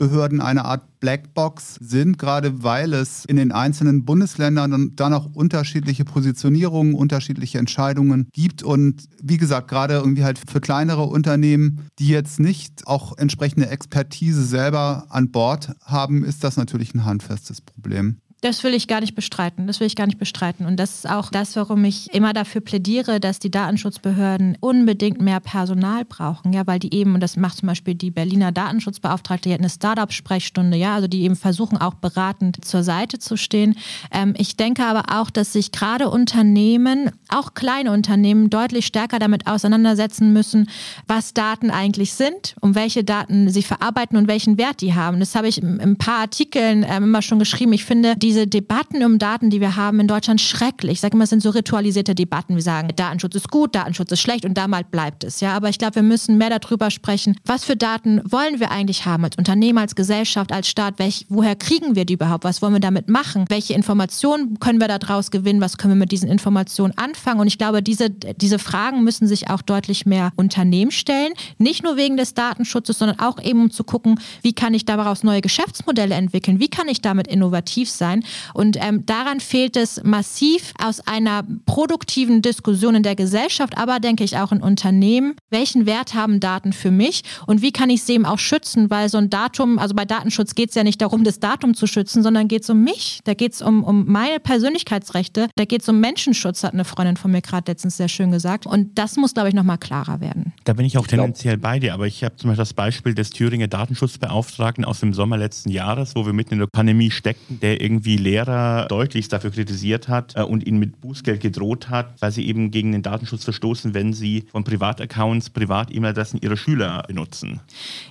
Datenschutzbehörden 0.00 0.40
eine 0.40 0.64
Art 0.64 0.82
Blackbox 1.00 1.76
sind, 1.80 2.18
gerade 2.18 2.62
weil 2.62 2.92
es 2.92 3.24
in 3.24 3.36
den 3.36 3.52
einzelnen 3.52 4.04
Bundesländern 4.04 4.92
dann 4.96 5.14
auch 5.14 5.26
unterschiedliche 5.34 6.04
Positionierungen, 6.04 6.94
unterschiedliche 6.94 7.58
Entscheidungen 7.58 8.28
gibt. 8.32 8.62
Und 8.62 9.04
wie 9.22 9.36
gesagt, 9.36 9.68
gerade 9.68 9.94
irgendwie 9.94 10.24
halt 10.24 10.38
für 10.38 10.60
kleinere 10.60 11.04
Unternehmen, 11.04 11.86
die 11.98 12.08
jetzt 12.08 12.40
nicht 12.40 12.86
auch 12.86 13.16
entsprechende 13.16 13.68
Expertise 13.68 14.44
selber 14.44 15.06
an 15.10 15.30
Bord 15.30 15.72
haben, 15.84 16.24
ist 16.24 16.44
das 16.44 16.56
natürlich 16.56 16.94
ein 16.94 17.04
handfestes 17.04 17.60
Problem. 17.60 18.20
Das 18.42 18.64
will 18.64 18.72
ich 18.72 18.88
gar 18.88 19.00
nicht 19.00 19.14
bestreiten. 19.14 19.66
Das 19.66 19.80
will 19.80 19.86
ich 19.86 19.96
gar 19.96 20.06
nicht 20.06 20.18
bestreiten. 20.18 20.64
Und 20.64 20.76
das 20.76 20.94
ist 20.96 21.10
auch 21.10 21.30
das, 21.30 21.56
warum 21.56 21.84
ich 21.84 22.12
immer 22.14 22.32
dafür 22.32 22.62
plädiere, 22.62 23.20
dass 23.20 23.38
die 23.38 23.50
Datenschutzbehörden 23.50 24.56
unbedingt 24.60 25.20
mehr 25.20 25.40
Personal 25.40 26.06
brauchen. 26.06 26.54
Ja, 26.54 26.66
weil 26.66 26.78
die 26.78 26.94
eben, 26.94 27.14
und 27.14 27.20
das 27.20 27.36
macht 27.36 27.58
zum 27.58 27.66
Beispiel 27.66 27.94
die 27.94 28.10
Berliner 28.10 28.50
Datenschutzbeauftragte, 28.50 29.50
die 29.50 29.52
hat 29.52 29.60
eine 29.60 29.68
Startup-Sprechstunde, 29.68 30.76
ja, 30.78 30.94
also 30.94 31.06
die 31.06 31.22
eben 31.22 31.36
versuchen, 31.36 31.76
auch 31.76 31.94
beratend 31.94 32.64
zur 32.64 32.82
Seite 32.82 33.18
zu 33.18 33.36
stehen. 33.36 33.76
Ähm, 34.10 34.34
ich 34.38 34.56
denke 34.56 34.84
aber 34.84 35.20
auch, 35.20 35.28
dass 35.28 35.52
sich 35.52 35.70
gerade 35.70 36.08
Unternehmen, 36.08 37.10
auch 37.28 37.52
kleine 37.52 37.92
Unternehmen, 37.92 38.48
deutlich 38.48 38.86
stärker 38.86 39.18
damit 39.18 39.46
auseinandersetzen 39.48 40.32
müssen, 40.32 40.70
was 41.06 41.34
Daten 41.34 41.70
eigentlich 41.70 42.14
sind, 42.14 42.56
um 42.60 42.74
welche 42.74 43.04
Daten 43.04 43.50
sie 43.50 43.62
verarbeiten 43.62 44.16
und 44.16 44.28
welchen 44.28 44.56
Wert 44.56 44.80
die 44.80 44.94
haben. 44.94 45.20
Das 45.20 45.34
habe 45.34 45.48
ich 45.48 45.60
in 45.60 45.78
ein 45.78 45.96
paar 45.96 46.20
Artikeln 46.20 46.86
ähm, 46.88 47.04
immer 47.04 47.20
schon 47.20 47.38
geschrieben. 47.38 47.74
Ich 47.74 47.84
finde, 47.84 48.16
die 48.16 48.29
diese 48.30 48.46
Debatten 48.46 49.02
um 49.04 49.18
Daten, 49.18 49.50
die 49.50 49.60
wir 49.60 49.74
haben 49.74 49.98
in 49.98 50.06
Deutschland, 50.06 50.40
schrecklich. 50.40 50.92
Ich 50.92 51.00
sage 51.00 51.14
immer, 51.14 51.24
es 51.24 51.30
sind 51.30 51.42
so 51.42 51.50
ritualisierte 51.50 52.14
Debatten. 52.14 52.54
Wir 52.54 52.62
sagen, 52.62 52.90
Datenschutz 52.94 53.34
ist 53.34 53.50
gut, 53.50 53.74
Datenschutz 53.74 54.12
ist 54.12 54.20
schlecht 54.20 54.44
und 54.44 54.54
damals 54.54 54.86
bleibt 54.88 55.24
es. 55.24 55.40
Ja, 55.40 55.52
aber 55.52 55.68
ich 55.68 55.78
glaube, 55.78 55.96
wir 55.96 56.04
müssen 56.04 56.38
mehr 56.38 56.56
darüber 56.56 56.92
sprechen, 56.92 57.36
was 57.44 57.64
für 57.64 57.74
Daten 57.74 58.20
wollen 58.24 58.60
wir 58.60 58.70
eigentlich 58.70 59.04
haben 59.04 59.24
als 59.24 59.36
Unternehmen, 59.36 59.78
als 59.78 59.96
Gesellschaft, 59.96 60.52
als 60.52 60.68
Staat? 60.68 61.00
Welch, 61.00 61.26
woher 61.28 61.56
kriegen 61.56 61.96
wir 61.96 62.04
die 62.04 62.14
überhaupt? 62.14 62.44
Was 62.44 62.62
wollen 62.62 62.72
wir 62.72 62.80
damit 62.80 63.08
machen? 63.08 63.46
Welche 63.48 63.74
Informationen 63.74 64.60
können 64.60 64.80
wir 64.80 64.86
daraus 64.86 65.32
gewinnen? 65.32 65.60
Was 65.60 65.76
können 65.76 65.94
wir 65.94 65.98
mit 65.98 66.12
diesen 66.12 66.30
Informationen 66.30 66.96
anfangen? 66.96 67.40
Und 67.40 67.48
ich 67.48 67.58
glaube, 67.58 67.82
diese, 67.82 68.10
diese 68.10 68.60
Fragen 68.60 69.02
müssen 69.02 69.26
sich 69.26 69.50
auch 69.50 69.60
deutlich 69.60 70.06
mehr 70.06 70.30
Unternehmen 70.36 70.92
stellen. 70.92 71.32
Nicht 71.58 71.82
nur 71.82 71.96
wegen 71.96 72.16
des 72.16 72.34
Datenschutzes, 72.34 72.96
sondern 72.96 73.18
auch 73.18 73.42
eben 73.42 73.62
um 73.62 73.70
zu 73.72 73.82
gucken, 73.82 74.20
wie 74.42 74.52
kann 74.52 74.72
ich 74.72 74.84
daraus 74.84 75.24
neue 75.24 75.40
Geschäftsmodelle 75.40 76.14
entwickeln? 76.14 76.60
Wie 76.60 76.68
kann 76.68 76.86
ich 76.86 77.00
damit 77.00 77.26
innovativ 77.26 77.90
sein? 77.90 78.19
Sein. 78.22 78.30
Und 78.54 78.76
ähm, 78.80 79.06
daran 79.06 79.40
fehlt 79.40 79.76
es 79.76 80.02
massiv 80.04 80.72
aus 80.82 81.00
einer 81.06 81.44
produktiven 81.66 82.42
Diskussion 82.42 82.94
in 82.94 83.02
der 83.02 83.16
Gesellschaft, 83.16 83.76
aber 83.76 84.00
denke 84.00 84.24
ich 84.24 84.36
auch 84.36 84.52
in 84.52 84.62
Unternehmen. 84.62 85.34
Welchen 85.50 85.86
Wert 85.86 86.14
haben 86.14 86.40
Daten 86.40 86.72
für 86.72 86.90
mich 86.90 87.22
und 87.46 87.62
wie 87.62 87.72
kann 87.72 87.90
ich 87.90 88.02
sie 88.02 88.14
eben 88.14 88.26
auch 88.26 88.38
schützen? 88.38 88.90
Weil 88.90 89.08
so 89.08 89.18
ein 89.18 89.30
Datum, 89.30 89.78
also 89.78 89.94
bei 89.94 90.04
Datenschutz 90.04 90.54
geht 90.54 90.70
es 90.70 90.74
ja 90.74 90.84
nicht 90.84 91.00
darum, 91.00 91.24
das 91.24 91.40
Datum 91.40 91.74
zu 91.74 91.86
schützen, 91.86 92.22
sondern 92.22 92.48
geht 92.48 92.62
es 92.62 92.70
um 92.70 92.82
mich. 92.82 93.20
Da 93.24 93.34
geht 93.34 93.52
es 93.52 93.62
um, 93.62 93.84
um 93.84 94.06
meine 94.06 94.40
Persönlichkeitsrechte. 94.40 95.48
Da 95.56 95.64
geht 95.64 95.82
es 95.82 95.88
um 95.88 96.00
Menschenschutz, 96.00 96.64
hat 96.64 96.74
eine 96.74 96.84
Freundin 96.84 97.16
von 97.16 97.30
mir 97.30 97.40
gerade 97.40 97.70
letztens 97.70 97.96
sehr 97.96 98.08
schön 98.08 98.30
gesagt. 98.30 98.66
Und 98.66 98.98
das 98.98 99.16
muss, 99.16 99.34
glaube 99.34 99.48
ich, 99.48 99.54
nochmal 99.54 99.78
klarer 99.78 100.20
werden. 100.20 100.52
Da 100.64 100.72
bin 100.72 100.86
ich 100.86 100.98
auch 100.98 101.06
tendenziell 101.06 101.58
bei 101.58 101.78
dir, 101.78 101.94
aber 101.94 102.06
ich 102.06 102.24
habe 102.24 102.36
zum 102.36 102.50
Beispiel 102.50 102.60
das 102.60 102.74
Beispiel 102.74 103.14
des 103.14 103.30
Thüringer 103.30 103.68
Datenschutzbeauftragten 103.68 104.84
aus 104.84 105.00
dem 105.00 105.14
Sommer 105.14 105.36
letzten 105.36 105.70
Jahres, 105.70 106.14
wo 106.14 106.26
wir 106.26 106.32
mitten 106.32 106.54
in 106.54 106.60
der 106.60 106.66
Pandemie 106.66 107.10
steckten, 107.10 107.60
der 107.60 107.80
irgendwie 107.80 108.09
irgendwie 108.10 108.30
Lehrer 108.30 108.86
deutlichst 108.88 109.32
dafür 109.32 109.50
kritisiert 109.50 110.08
hat 110.08 110.34
äh, 110.36 110.42
und 110.42 110.66
ihnen 110.66 110.78
mit 110.78 111.00
Bußgeld 111.00 111.40
gedroht 111.40 111.88
hat, 111.88 112.20
weil 112.20 112.32
sie 112.32 112.46
eben 112.46 112.70
gegen 112.70 112.92
den 112.92 113.02
Datenschutz 113.02 113.44
verstoßen, 113.44 113.94
wenn 113.94 114.12
sie 114.12 114.44
von 114.50 114.64
Privataccounts 114.64 115.50
Privat-E-Mail-Adressen 115.50 116.40
ihrer 116.40 116.56
Schüler 116.56 117.04
benutzen. 117.06 117.60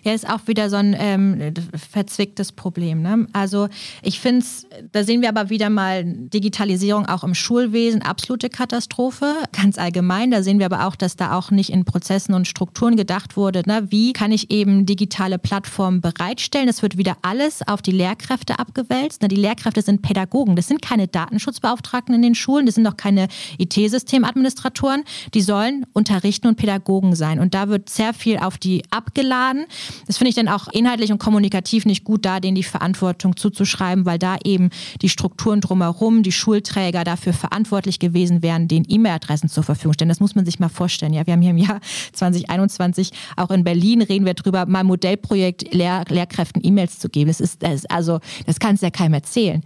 Ja, 0.04 0.14
ist 0.14 0.30
auch 0.30 0.48
wieder 0.48 0.70
so 0.70 0.78
ein 0.78 0.96
ähm, 0.98 1.54
verzwicktes 1.92 2.52
Problem. 2.52 3.02
Ne? 3.02 3.28
Also 3.34 3.68
ich 4.02 4.20
finde 4.20 4.42
es, 4.42 4.68
da 4.92 5.04
sehen 5.04 5.22
wir 5.22 5.30
aber 5.30 5.50
wieder 5.50 5.70
mal 5.70 6.04
Digitalisierung 6.06 7.06
auch 7.06 7.24
im 7.24 7.36
Schulwesen, 7.36 8.02
absolute 8.02 8.50
Katastrophe, 8.50 9.34
ganz 9.52 9.78
allgemein. 9.78 10.32
Da 10.32 10.44
sehen 10.44 10.60
wir 10.60 10.66
aber 10.66 10.88
auch, 10.88 10.96
dass 10.96 11.16
da 11.16 11.34
auch 11.38 11.52
nicht 11.52 11.72
in 11.72 11.86
Prozessen 11.86 12.34
und 12.34 12.48
Strukturen 12.48 12.96
gedacht 12.96 13.38
wurde, 13.38 13.64
ne? 13.66 13.88
wie 13.90 14.14
kann 14.14 14.32
ich 14.32 14.52
eben 14.52 14.86
digitale 14.86 15.38
Plattformen 15.38 16.02
bereitstellen. 16.02 16.68
Es 16.68 16.82
wird 16.82 16.98
wieder 16.98 17.18
alles 17.22 17.68
auf 17.68 17.82
die 17.82 17.92
Lehrkräfte 17.92 18.60
abgewälzt. 18.60 19.22
Ne? 19.22 19.28
Die 19.28 19.36
Lehrkräfte 19.36 19.50
Lehrkräfte 19.50 19.82
sind 19.90 20.02
Pädagogen. 20.02 20.56
Das 20.56 20.68
sind 20.68 20.82
keine 20.82 21.08
Datenschutzbeauftragten 21.08 22.16
in 22.16 22.22
den 22.22 22.36
Schulen, 22.36 22.66
das 22.66 22.76
sind 22.76 22.88
auch 22.88 22.98
keine 22.98 23.28
IT-Systemadministratoren. 23.58 25.04
Die 25.34 25.42
sollen 25.42 25.86
unterrichten 25.94 26.48
und 26.48 26.56
Pädagogen 26.56 27.16
sein. 27.16 27.40
Und 27.40 27.54
da 27.54 27.70
wird 27.70 27.90
sehr 27.90 28.14
viel 28.14 28.38
auf 28.38 28.58
die 28.58 28.84
abgeladen. 28.92 29.66
Das 30.08 30.18
finde 30.18 30.30
ich 30.30 30.36
dann 30.36 30.48
auch 30.48 30.68
inhaltlich 30.70 31.12
und 31.12 31.20
kommunikativ 31.20 31.86
nicht 31.86 32.04
gut, 32.04 32.26
da 32.26 32.40
denen 32.40 32.56
die 32.56 32.64
Verantwortung 32.64 33.36
zuzuschreiben, 33.36 34.06
weil 34.06 34.20
da 34.20 34.38
eben 34.44 34.70
die 35.02 35.10
Strukturen 35.10 35.62
drumherum, 35.62 36.24
die 36.24 36.32
Schulträger 36.32 37.04
dafür 37.04 37.34
verantwortlich 37.34 38.00
gewesen 38.00 38.42
wären, 38.42 38.68
den 38.68 38.86
E-Mail-Adressen 38.88 39.50
zur 39.50 39.64
Verfügung 39.64 39.94
stellen. 39.94 40.10
Das 40.10 40.20
muss 40.20 40.36
man 40.36 40.46
sich 40.46 40.60
mal 40.60 40.70
vorstellen. 40.70 41.14
Ja, 41.14 41.26
wir 41.26 41.34
haben 41.34 41.42
hier 41.42 41.52
im 41.52 41.58
Jahr 41.58 41.80
2021 42.14 43.12
auch 43.36 43.50
in 43.50 43.64
Berlin 43.64 44.02
reden 44.02 44.26
wir 44.26 44.34
drüber, 44.34 44.66
mal 44.66 44.84
Modellprojekt 44.84 45.74
Lehr 45.74 46.06
Lehrkräften 46.08 46.62
E-Mails 46.64 47.00
zu 47.00 47.10
geben. 47.10 47.28
Das 47.30 47.40
ist, 47.40 47.64
das 47.64 47.74
ist 47.74 47.92
also, 47.92 48.20
das 48.46 48.60
kann 48.60 48.76
es 48.76 48.82
ja 48.82 48.90
keinem 48.90 49.14
erzählen. 49.14 49.64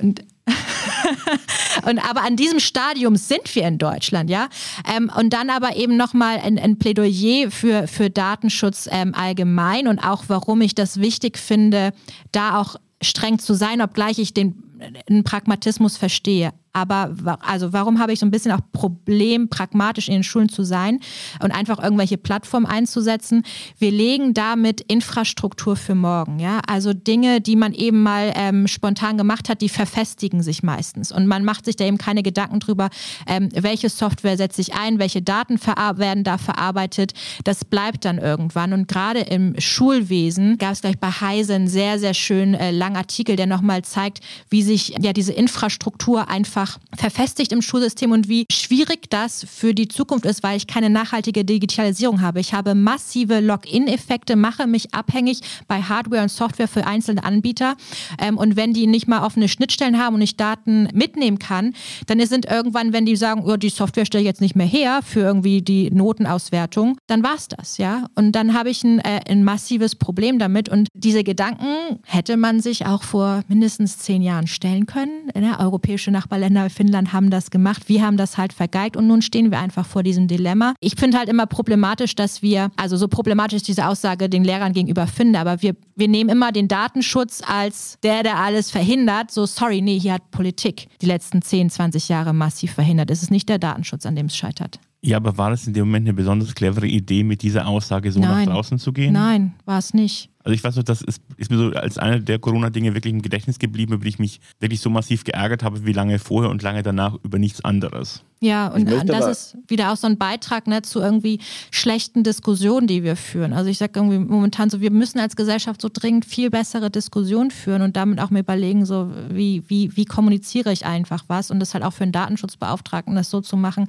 Und 0.00 0.24
und 1.86 1.98
aber 2.08 2.22
an 2.22 2.36
diesem 2.36 2.60
Stadium 2.60 3.16
sind 3.16 3.52
wir 3.54 3.66
in 3.66 3.78
Deutschland, 3.78 4.30
ja. 4.30 4.48
Ähm, 4.88 5.10
und 5.16 5.32
dann 5.32 5.50
aber 5.50 5.76
eben 5.76 5.96
nochmal 5.96 6.38
ein, 6.38 6.58
ein 6.58 6.78
Plädoyer 6.78 7.50
für, 7.50 7.88
für 7.88 8.10
Datenschutz 8.10 8.88
ähm, 8.90 9.14
allgemein 9.14 9.88
und 9.88 9.98
auch 9.98 10.24
warum 10.28 10.60
ich 10.60 10.74
das 10.74 11.00
wichtig 11.00 11.38
finde, 11.38 11.92
da 12.30 12.60
auch 12.60 12.76
streng 13.02 13.38
zu 13.38 13.54
sein, 13.54 13.82
obgleich 13.82 14.18
ich 14.18 14.34
den, 14.34 14.62
den 15.08 15.24
Pragmatismus 15.24 15.96
verstehe. 15.96 16.52
Aber 16.76 17.38
also 17.40 17.72
warum 17.72 17.98
habe 18.00 18.12
ich 18.12 18.18
so 18.18 18.26
ein 18.26 18.30
bisschen 18.30 18.52
auch 18.52 18.60
Problem, 18.72 19.48
pragmatisch 19.48 20.08
in 20.08 20.14
den 20.14 20.22
Schulen 20.22 20.50
zu 20.50 20.62
sein 20.62 21.00
und 21.42 21.50
einfach 21.50 21.82
irgendwelche 21.82 22.18
Plattformen 22.18 22.66
einzusetzen? 22.66 23.44
Wir 23.78 23.90
legen 23.90 24.34
damit 24.34 24.82
Infrastruktur 24.82 25.76
für 25.76 25.94
morgen. 25.94 26.38
Ja? 26.38 26.60
Also 26.68 26.92
Dinge, 26.92 27.40
die 27.40 27.56
man 27.56 27.72
eben 27.72 28.02
mal 28.02 28.30
ähm, 28.36 28.68
spontan 28.68 29.16
gemacht 29.16 29.48
hat, 29.48 29.62
die 29.62 29.70
verfestigen 29.70 30.42
sich 30.42 30.62
meistens. 30.62 31.12
Und 31.12 31.26
man 31.26 31.46
macht 31.46 31.64
sich 31.64 31.76
da 31.76 31.86
eben 31.86 31.96
keine 31.96 32.22
Gedanken 32.22 32.60
drüber, 32.60 32.90
ähm, 33.26 33.48
welche 33.54 33.88
Software 33.88 34.36
setze 34.36 34.60
ich 34.60 34.74
ein, 34.74 34.98
welche 34.98 35.22
Daten 35.22 35.58
werden 35.58 36.24
da 36.24 36.36
verarbeitet. 36.36 37.14
Das 37.44 37.64
bleibt 37.64 38.04
dann 38.04 38.18
irgendwann. 38.18 38.74
Und 38.74 38.86
gerade 38.86 39.20
im 39.20 39.58
Schulwesen 39.58 40.58
gab 40.58 40.72
es 40.72 40.82
gleich 40.82 40.98
bei 40.98 41.10
Heise 41.10 41.54
einen 41.54 41.68
sehr, 41.68 41.98
sehr 41.98 42.12
schönen 42.12 42.52
äh, 42.52 42.70
langen 42.70 42.96
Artikel, 42.96 43.36
der 43.36 43.46
nochmal 43.46 43.80
zeigt, 43.80 44.20
wie 44.50 44.62
sich 44.66 44.94
ja 45.00 45.12
diese 45.12 45.32
Infrastruktur 45.32 46.28
einfach 46.28 46.78
verfestigt 46.94 47.52
im 47.52 47.62
Schulsystem 47.62 48.12
und 48.12 48.28
wie 48.28 48.44
schwierig 48.52 49.08
das 49.08 49.46
für 49.48 49.72
die 49.72 49.88
Zukunft 49.88 50.26
ist, 50.26 50.42
weil 50.42 50.56
ich 50.56 50.66
keine 50.66 50.90
nachhaltige 50.90 51.44
Digitalisierung 51.44 52.20
habe. 52.20 52.40
Ich 52.40 52.52
habe 52.52 52.74
massive 52.74 53.40
Login-Effekte, 53.40 54.36
mache 54.36 54.66
mich 54.66 54.94
abhängig 54.94 55.40
bei 55.68 55.80
Hardware 55.80 56.22
und 56.22 56.30
Software 56.30 56.68
für 56.68 56.86
einzelne 56.86 57.24
Anbieter. 57.24 57.76
Ähm, 58.20 58.36
und 58.36 58.56
wenn 58.56 58.72
die 58.72 58.86
nicht 58.86 59.08
mal 59.08 59.24
offene 59.24 59.48
Schnittstellen 59.48 59.98
haben 59.98 60.16
und 60.16 60.22
ich 60.22 60.36
Daten 60.36 60.88
mitnehmen 60.92 61.38
kann, 61.38 61.74
dann 62.06 62.24
sind 62.26 62.46
irgendwann, 62.46 62.92
wenn 62.92 63.06
die 63.06 63.16
sagen, 63.16 63.44
oh, 63.46 63.56
die 63.56 63.68
Software 63.68 64.04
stelle 64.04 64.22
ich 64.22 64.26
jetzt 64.26 64.40
nicht 64.40 64.56
mehr 64.56 64.66
her 64.66 65.00
für 65.04 65.20
irgendwie 65.20 65.62
die 65.62 65.90
Notenauswertung, 65.90 66.98
dann 67.06 67.22
war 67.22 67.34
es 67.36 67.48
das, 67.48 67.78
ja. 67.78 68.06
Und 68.14 68.32
dann 68.32 68.54
habe 68.54 68.70
ich 68.70 68.82
ein, 68.84 68.98
äh, 68.98 69.20
ein 69.28 69.44
massives 69.44 69.94
Problem 69.94 70.38
damit. 70.38 70.68
Und 70.68 70.88
diese 70.94 71.24
Gedanken 71.24 72.00
hätte 72.04 72.36
man 72.36 72.60
sich 72.60 72.86
auch 72.86 73.02
vor 73.02 73.42
mindestens 73.48 73.98
zehn 73.98 74.22
Jahren 74.22 74.46
stellen 74.56 74.86
können. 74.86 75.30
Ne? 75.34 75.56
Europäische 75.60 76.10
Nachbarländer, 76.10 76.68
Finnland 76.70 77.12
haben 77.12 77.30
das 77.30 77.50
gemacht. 77.50 77.88
Wir 77.88 78.02
haben 78.02 78.16
das 78.16 78.36
halt 78.36 78.52
vergeigt 78.52 78.96
und 78.96 79.06
nun 79.06 79.22
stehen 79.22 79.52
wir 79.52 79.60
einfach 79.60 79.86
vor 79.86 80.02
diesem 80.02 80.26
Dilemma. 80.26 80.74
Ich 80.80 80.96
finde 80.96 81.18
halt 81.18 81.28
immer 81.28 81.46
problematisch, 81.46 82.16
dass 82.16 82.42
wir, 82.42 82.70
also 82.76 82.96
so 82.96 83.06
problematisch 83.06 83.62
diese 83.62 83.86
Aussage 83.86 84.28
den 84.28 84.42
Lehrern 84.42 84.72
gegenüber 84.72 85.06
finde, 85.06 85.38
aber 85.38 85.62
wir, 85.62 85.76
wir 85.94 86.08
nehmen 86.08 86.30
immer 86.30 86.50
den 86.50 86.66
Datenschutz 86.66 87.42
als 87.46 87.98
der, 88.02 88.24
der 88.24 88.38
alles 88.38 88.72
verhindert. 88.72 89.30
So, 89.30 89.46
sorry, 89.46 89.80
nee, 89.80 90.00
hier 90.00 90.14
hat 90.14 90.30
Politik 90.32 90.88
die 91.00 91.06
letzten 91.06 91.42
10, 91.42 91.70
20 91.70 92.08
Jahre 92.08 92.32
massiv 92.32 92.72
verhindert. 92.72 93.10
Es 93.10 93.22
ist 93.22 93.30
nicht 93.30 93.48
der 93.48 93.58
Datenschutz, 93.58 94.06
an 94.06 94.16
dem 94.16 94.26
es 94.26 94.36
scheitert. 94.36 94.80
Ja, 95.02 95.18
aber 95.18 95.38
war 95.38 95.50
das 95.50 95.66
in 95.66 95.72
dem 95.72 95.86
Moment 95.86 96.06
eine 96.06 96.14
besonders 96.14 96.54
clevere 96.54 96.88
Idee, 96.88 97.22
mit 97.22 97.42
dieser 97.42 97.68
Aussage 97.68 98.10
so 98.10 98.18
Nein. 98.18 98.46
nach 98.46 98.54
draußen 98.54 98.78
zu 98.78 98.92
gehen? 98.92 99.12
Nein, 99.12 99.54
war 99.64 99.78
es 99.78 99.94
nicht. 99.94 100.30
Also 100.46 100.54
ich 100.54 100.62
weiß 100.62 100.76
noch, 100.76 100.84
das 100.84 101.02
ist, 101.02 101.20
ist 101.38 101.50
mir 101.50 101.58
so 101.58 101.70
als 101.70 101.98
eine 101.98 102.20
der 102.20 102.38
Corona-Dinge 102.38 102.94
wirklich 102.94 103.12
im 103.12 103.20
Gedächtnis 103.20 103.58
geblieben, 103.58 103.94
über 103.94 104.04
die 104.04 104.10
ich 104.10 104.20
mich 104.20 104.38
wirklich 104.60 104.78
so 104.78 104.88
massiv 104.90 105.24
geärgert 105.24 105.64
habe, 105.64 105.84
wie 105.84 105.92
lange 105.92 106.20
vorher 106.20 106.52
und 106.52 106.62
lange 106.62 106.84
danach 106.84 107.16
über 107.24 107.40
nichts 107.40 107.64
anderes. 107.64 108.22
Ja, 108.38 108.68
und 108.68 108.88
das 108.88 109.10
aber- 109.10 109.30
ist 109.32 109.56
wieder 109.66 109.92
auch 109.92 109.96
so 109.96 110.06
ein 110.06 110.18
Beitrag 110.18 110.68
ne, 110.68 110.82
zu 110.82 111.00
irgendwie 111.00 111.40
schlechten 111.72 112.22
Diskussionen, 112.22 112.86
die 112.86 113.02
wir 113.02 113.16
führen. 113.16 113.54
Also 113.54 113.70
ich 113.70 113.78
sage 113.78 113.94
irgendwie 113.96 114.20
momentan 114.20 114.70
so, 114.70 114.80
wir 114.80 114.92
müssen 114.92 115.18
als 115.18 115.34
Gesellschaft 115.34 115.82
so 115.82 115.88
dringend 115.92 116.24
viel 116.24 116.48
bessere 116.48 116.92
Diskussionen 116.92 117.50
führen 117.50 117.82
und 117.82 117.96
damit 117.96 118.20
auch 118.20 118.30
mir 118.30 118.38
überlegen, 118.40 118.86
so 118.86 119.10
wie, 119.28 119.64
wie, 119.66 119.96
wie 119.96 120.04
kommuniziere 120.04 120.70
ich 120.70 120.86
einfach 120.86 121.24
was 121.26 121.50
und 121.50 121.58
das 121.58 121.74
halt 121.74 121.82
auch 121.82 121.92
für 121.92 122.04
einen 122.04 122.12
Datenschutzbeauftragten 122.12 123.16
das 123.16 123.30
so 123.30 123.40
zu 123.40 123.56
machen, 123.56 123.88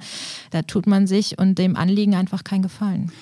da 0.50 0.62
tut 0.62 0.88
man 0.88 1.06
sich 1.06 1.38
und 1.38 1.56
dem 1.56 1.76
Anliegen 1.76 2.16
einfach 2.16 2.42
keinen 2.42 2.62
Gefallen. 2.62 3.12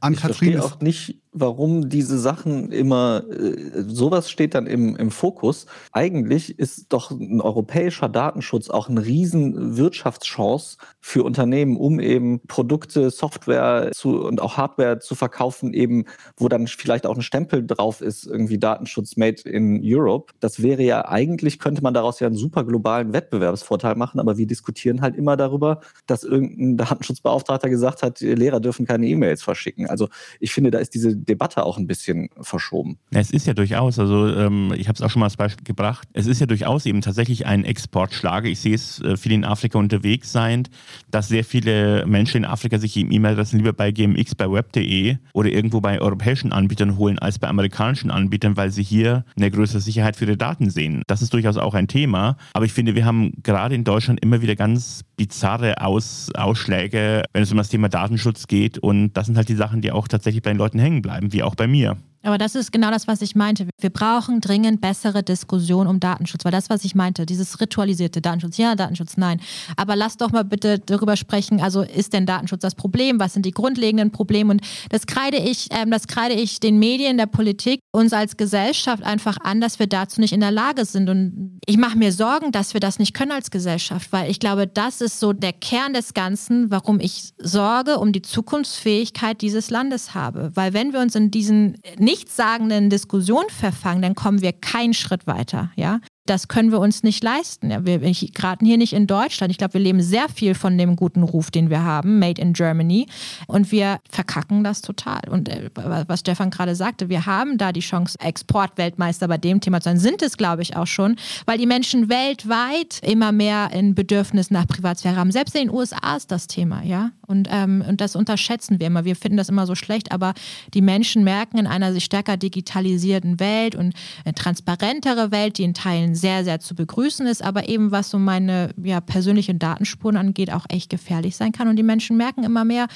An 0.00 0.12
Ich 0.12 0.20
Kathrin 0.20 0.52
verstehe 0.52 0.62
auch 0.62 0.80
nicht, 0.80 1.16
warum 1.34 1.88
diese 1.88 2.18
Sachen 2.18 2.70
immer, 2.70 3.24
äh, 3.28 3.82
sowas 3.86 4.30
steht 4.30 4.54
dann 4.54 4.66
im, 4.66 4.96
im 4.96 5.10
Fokus. 5.10 5.66
Eigentlich 5.92 6.58
ist 6.58 6.92
doch 6.92 7.10
ein 7.10 7.40
europäischer 7.40 8.08
Datenschutz 8.08 8.70
auch 8.70 8.88
eine 8.88 9.04
riesen 9.04 9.76
Wirtschaftschance 9.76 10.78
für 11.00 11.24
Unternehmen, 11.24 11.76
um 11.76 11.98
eben 11.98 12.40
Produkte, 12.46 13.10
Software 13.10 13.90
zu, 13.92 14.24
und 14.24 14.40
auch 14.40 14.56
Hardware 14.56 15.00
zu 15.00 15.16
verkaufen, 15.16 15.74
eben, 15.74 16.04
wo 16.36 16.48
dann 16.48 16.68
vielleicht 16.68 17.06
auch 17.06 17.16
ein 17.16 17.22
Stempel 17.22 17.66
drauf 17.66 18.00
ist, 18.00 18.26
irgendwie 18.26 18.58
Datenschutz 18.58 19.16
made 19.16 19.42
in 19.42 19.80
Europe. 19.82 20.32
Das 20.38 20.62
wäre 20.62 20.82
ja 20.82 21.08
eigentlich, 21.08 21.58
könnte 21.58 21.82
man 21.82 21.94
daraus 21.94 22.20
ja 22.20 22.28
einen 22.28 22.36
super 22.36 22.64
globalen 22.64 23.12
Wettbewerbsvorteil 23.12 23.96
machen, 23.96 24.20
aber 24.20 24.38
wir 24.38 24.46
diskutieren 24.46 25.02
halt 25.02 25.16
immer 25.16 25.36
darüber, 25.36 25.80
dass 26.06 26.22
irgendein 26.22 26.76
Datenschutzbeauftragter 26.76 27.68
gesagt 27.68 28.02
hat, 28.04 28.20
Lehrer 28.20 28.60
dürfen 28.60 28.86
keine 28.86 29.06
E-Mails 29.08 29.42
verschicken. 29.42 29.90
Also 29.90 30.08
ich 30.38 30.52
finde, 30.52 30.70
da 30.70 30.78
ist 30.78 30.94
diese 30.94 31.23
Debatte 31.24 31.64
auch 31.64 31.78
ein 31.78 31.86
bisschen 31.86 32.28
verschoben. 32.40 32.98
Es 33.10 33.30
ist 33.30 33.46
ja 33.46 33.54
durchaus, 33.54 33.98
also 33.98 34.28
ähm, 34.28 34.72
ich 34.76 34.88
habe 34.88 34.96
es 34.96 35.02
auch 35.02 35.10
schon 35.10 35.20
mal 35.20 35.26
als 35.26 35.36
Beispiel 35.36 35.64
gebracht, 35.64 36.08
es 36.12 36.26
ist 36.26 36.40
ja 36.40 36.46
durchaus 36.46 36.86
eben 36.86 37.00
tatsächlich 37.00 37.46
ein 37.46 37.64
Exportschlager. 37.64 38.48
Ich 38.48 38.60
sehe 38.60 38.74
es 38.74 39.00
äh, 39.00 39.16
viel 39.16 39.32
in 39.32 39.44
Afrika 39.44 39.78
unterwegs 39.78 40.32
sein, 40.32 40.68
dass 41.10 41.28
sehr 41.28 41.44
viele 41.44 42.06
Menschen 42.06 42.38
in 42.38 42.44
Afrika 42.44 42.78
sich 42.78 42.96
eben 42.96 43.10
E-Mail-Adressen 43.12 43.58
lieber 43.58 43.72
bei 43.72 43.90
GMX, 43.90 44.34
bei 44.34 44.50
web.de 44.50 45.16
oder 45.32 45.48
irgendwo 45.48 45.80
bei 45.80 46.00
europäischen 46.00 46.52
Anbietern 46.52 46.96
holen 46.96 47.18
als 47.18 47.38
bei 47.38 47.48
amerikanischen 47.48 48.10
Anbietern, 48.10 48.56
weil 48.56 48.70
sie 48.70 48.82
hier 48.82 49.24
eine 49.36 49.50
größere 49.50 49.80
Sicherheit 49.80 50.16
für 50.16 50.24
ihre 50.24 50.36
Daten 50.36 50.70
sehen. 50.70 51.02
Das 51.06 51.22
ist 51.22 51.32
durchaus 51.32 51.56
auch 51.56 51.74
ein 51.74 51.88
Thema. 51.88 52.36
Aber 52.52 52.64
ich 52.64 52.72
finde, 52.72 52.94
wir 52.94 53.04
haben 53.04 53.32
gerade 53.42 53.74
in 53.74 53.84
Deutschland 53.84 54.20
immer 54.20 54.42
wieder 54.42 54.56
ganz 54.56 55.04
bizarre 55.16 55.80
Aus 55.80 56.30
Ausschläge, 56.34 57.24
wenn 57.32 57.42
es 57.42 57.52
um 57.52 57.58
das 57.58 57.68
Thema 57.68 57.88
Datenschutz 57.88 58.46
geht. 58.46 58.78
Und 58.78 59.12
das 59.14 59.26
sind 59.26 59.36
halt 59.36 59.48
die 59.48 59.54
Sachen, 59.54 59.80
die 59.80 59.92
auch 59.92 60.08
tatsächlich 60.08 60.42
bei 60.42 60.50
den 60.50 60.58
Leuten 60.58 60.78
hängen 60.78 61.02
bleiben, 61.02 61.13
wie 61.22 61.42
auch 61.42 61.54
bei 61.54 61.66
mir. 61.66 61.96
Aber 62.24 62.38
das 62.38 62.54
ist 62.54 62.72
genau 62.72 62.90
das, 62.90 63.06
was 63.06 63.20
ich 63.20 63.34
meinte. 63.34 63.68
Wir 63.78 63.90
brauchen 63.90 64.40
dringend 64.40 64.80
bessere 64.80 65.22
Diskussionen 65.22 65.88
um 65.88 66.00
Datenschutz, 66.00 66.44
weil 66.44 66.52
das, 66.52 66.70
was 66.70 66.84
ich 66.84 66.94
meinte, 66.94 67.26
dieses 67.26 67.60
ritualisierte 67.60 68.22
Datenschutz, 68.22 68.56
ja, 68.56 68.74
Datenschutz, 68.74 69.16
nein. 69.18 69.40
Aber 69.76 69.94
lass 69.94 70.16
doch 70.16 70.32
mal 70.32 70.44
bitte 70.44 70.78
darüber 70.78 71.16
sprechen, 71.16 71.60
also 71.60 71.82
ist 71.82 72.14
denn 72.14 72.24
Datenschutz 72.24 72.62
das 72.62 72.74
Problem? 72.74 73.20
Was 73.20 73.34
sind 73.34 73.44
die 73.44 73.50
grundlegenden 73.50 74.10
Probleme? 74.10 74.52
Und 74.52 74.62
das 74.88 75.06
kreide 75.06 75.36
ich, 75.36 75.68
ähm, 75.70 75.90
das 75.90 76.06
kreide 76.06 76.34
ich 76.34 76.60
den 76.60 76.78
Medien, 76.78 77.18
der 77.18 77.26
Politik, 77.26 77.80
uns 77.92 78.12
als 78.14 78.36
Gesellschaft 78.38 79.02
einfach 79.02 79.36
an, 79.42 79.60
dass 79.60 79.78
wir 79.78 79.86
dazu 79.86 80.20
nicht 80.20 80.32
in 80.32 80.40
der 80.40 80.50
Lage 80.50 80.86
sind. 80.86 81.10
Und 81.10 81.60
ich 81.66 81.76
mache 81.76 81.98
mir 81.98 82.10
Sorgen, 82.10 82.52
dass 82.52 82.72
wir 82.72 82.80
das 82.80 82.98
nicht 82.98 83.12
können 83.12 83.32
als 83.32 83.50
Gesellschaft, 83.50 84.12
weil 84.12 84.30
ich 84.30 84.40
glaube, 84.40 84.66
das 84.66 85.02
ist 85.02 85.20
so 85.20 85.34
der 85.34 85.52
Kern 85.52 85.92
des 85.92 86.14
Ganzen, 86.14 86.70
warum 86.70 87.00
ich 87.00 87.34
Sorge 87.38 87.98
um 87.98 88.12
die 88.12 88.22
Zukunftsfähigkeit 88.22 89.42
dieses 89.42 89.68
Landes 89.68 90.14
habe. 90.14 90.50
Weil 90.54 90.72
wenn 90.72 90.94
wir 90.94 91.00
uns 91.00 91.14
in 91.14 91.30
diesen 91.30 91.76
nichtssagenden 92.14 92.90
Diskussionen 92.90 93.50
verfangen, 93.50 94.00
dann 94.00 94.14
kommen 94.14 94.40
wir 94.40 94.52
keinen 94.52 94.94
Schritt 94.94 95.26
weiter. 95.26 95.72
Ja? 95.74 95.98
Das 96.26 96.48
können 96.48 96.72
wir 96.72 96.80
uns 96.80 97.02
nicht 97.02 97.22
leisten. 97.22 97.70
Ja, 97.70 97.84
wir 97.84 97.98
gerade 97.98 98.64
hier 98.64 98.78
nicht 98.78 98.94
in 98.94 99.06
Deutschland. 99.06 99.50
Ich 99.50 99.58
glaube, 99.58 99.74
wir 99.74 99.80
leben 99.80 100.00
sehr 100.00 100.28
viel 100.30 100.54
von 100.54 100.78
dem 100.78 100.96
guten 100.96 101.22
Ruf, 101.22 101.50
den 101.50 101.68
wir 101.68 101.82
haben, 101.82 102.18
Made 102.18 102.40
in 102.40 102.54
Germany. 102.54 103.06
Und 103.46 103.70
wir 103.70 104.00
verkacken 104.08 104.64
das 104.64 104.80
total. 104.80 105.20
Und 105.28 105.50
äh, 105.50 105.70
was 105.74 106.20
Stefan 106.20 106.50
gerade 106.50 106.74
sagte, 106.74 107.10
wir 107.10 107.26
haben 107.26 107.58
da 107.58 107.72
die 107.72 107.80
Chance, 107.80 108.18
Exportweltmeister 108.20 109.28
bei 109.28 109.36
dem 109.36 109.60
Thema 109.60 109.80
zu 109.80 109.90
sein. 109.90 109.98
Sind 109.98 110.22
es, 110.22 110.38
glaube 110.38 110.62
ich, 110.62 110.76
auch 110.76 110.86
schon, 110.86 111.16
weil 111.44 111.58
die 111.58 111.66
Menschen 111.66 112.08
weltweit 112.08 113.00
immer 113.02 113.32
mehr 113.32 113.70
ein 113.72 113.94
Bedürfnis 113.94 114.50
nach 114.50 114.66
Privatsphäre 114.66 115.16
haben. 115.16 115.30
Selbst 115.30 115.54
in 115.54 115.68
den 115.68 115.76
USA 115.76 116.16
ist 116.16 116.30
das 116.30 116.46
Thema, 116.46 116.82
ja. 116.82 117.10
Und, 117.26 117.48
ähm, 117.50 117.84
und 117.86 118.00
das 118.00 118.16
unterschätzen 118.16 118.80
wir 118.80 118.86
immer. 118.86 119.04
Wir 119.04 119.16
finden 119.16 119.36
das 119.36 119.48
immer 119.48 119.66
so 119.66 119.74
schlecht, 119.74 120.12
aber 120.12 120.34
die 120.72 120.82
Menschen 120.82 121.24
merken 121.24 121.58
in 121.58 121.66
einer 121.66 121.92
sich 121.92 122.04
stärker 122.04 122.36
digitalisierten 122.36 123.40
Welt 123.40 123.74
und 123.74 123.94
eine 124.24 124.34
transparentere 124.34 125.30
Welt, 125.30 125.58
die 125.58 125.64
in 125.64 125.74
Teilen 125.74 126.13
sehr, 126.14 126.44
sehr 126.44 126.60
zu 126.60 126.74
begrüßen 126.74 127.26
ist, 127.26 127.42
aber 127.42 127.68
eben 127.68 127.90
was 127.90 128.10
so 128.10 128.18
meine 128.18 128.70
ja, 128.82 129.00
persönlichen 129.00 129.58
Datenspuren 129.58 130.16
angeht, 130.16 130.52
auch 130.52 130.66
echt 130.68 130.90
gefährlich 130.90 131.36
sein 131.36 131.52
kann. 131.52 131.68
Und 131.68 131.76
die 131.76 131.82
Menschen 131.82 132.16
merken 132.16 132.44
immer 132.44 132.64
mehr, 132.64 132.86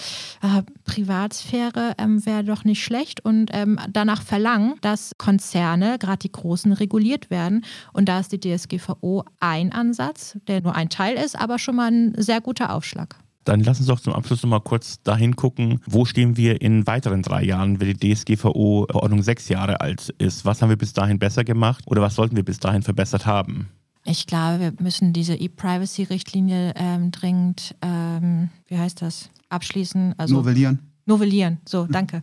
äh, 0.42 0.62
Privatsphäre 0.84 1.94
ähm, 1.98 2.24
wäre 2.24 2.44
doch 2.44 2.64
nicht 2.64 2.82
schlecht 2.82 3.24
und 3.24 3.50
ähm, 3.52 3.78
danach 3.90 4.22
verlangen, 4.22 4.74
dass 4.80 5.12
Konzerne, 5.18 5.98
gerade 5.98 6.18
die 6.18 6.32
großen, 6.32 6.72
reguliert 6.72 7.30
werden. 7.30 7.64
Und 7.92 8.08
da 8.08 8.20
ist 8.20 8.32
die 8.32 8.40
DSGVO 8.40 9.24
ein 9.40 9.72
Ansatz, 9.72 10.38
der 10.46 10.62
nur 10.62 10.74
ein 10.74 10.88
Teil 10.88 11.16
ist, 11.16 11.38
aber 11.38 11.58
schon 11.58 11.76
mal 11.76 11.90
ein 11.90 12.14
sehr 12.16 12.40
guter 12.40 12.74
Aufschlag. 12.74 13.16
Dann 13.48 13.60
lass 13.60 13.78
uns 13.78 13.86
doch 13.86 13.98
zum 13.98 14.12
Abschluss 14.12 14.42
noch 14.42 14.50
mal 14.50 14.60
kurz 14.60 15.02
dahin 15.02 15.34
gucken, 15.34 15.80
wo 15.86 16.04
stehen 16.04 16.36
wir 16.36 16.60
in 16.60 16.86
weiteren 16.86 17.22
drei 17.22 17.42
Jahren, 17.42 17.80
wenn 17.80 17.96
die 17.96 18.14
DSGVO-Verordnung 18.14 19.22
sechs 19.22 19.48
Jahre 19.48 19.80
alt 19.80 20.10
ist. 20.18 20.44
Was 20.44 20.60
haben 20.60 20.68
wir 20.68 20.76
bis 20.76 20.92
dahin 20.92 21.18
besser 21.18 21.44
gemacht 21.44 21.82
oder 21.86 22.02
was 22.02 22.14
sollten 22.14 22.36
wir 22.36 22.44
bis 22.44 22.58
dahin 22.58 22.82
verbessert 22.82 23.24
haben? 23.24 23.68
Ich 24.04 24.26
glaube, 24.26 24.60
wir 24.60 24.72
müssen 24.80 25.14
diese 25.14 25.34
E-Privacy-Richtlinie 25.34 26.74
ähm, 26.76 27.10
dringend, 27.10 27.74
ähm, 27.80 28.50
wie 28.66 28.76
heißt 28.76 29.00
das, 29.00 29.30
abschließen. 29.48 30.14
Also 30.18 30.34
novellieren. 30.34 30.80
Novellieren, 31.08 31.56
so, 31.64 31.86
danke. 31.86 32.20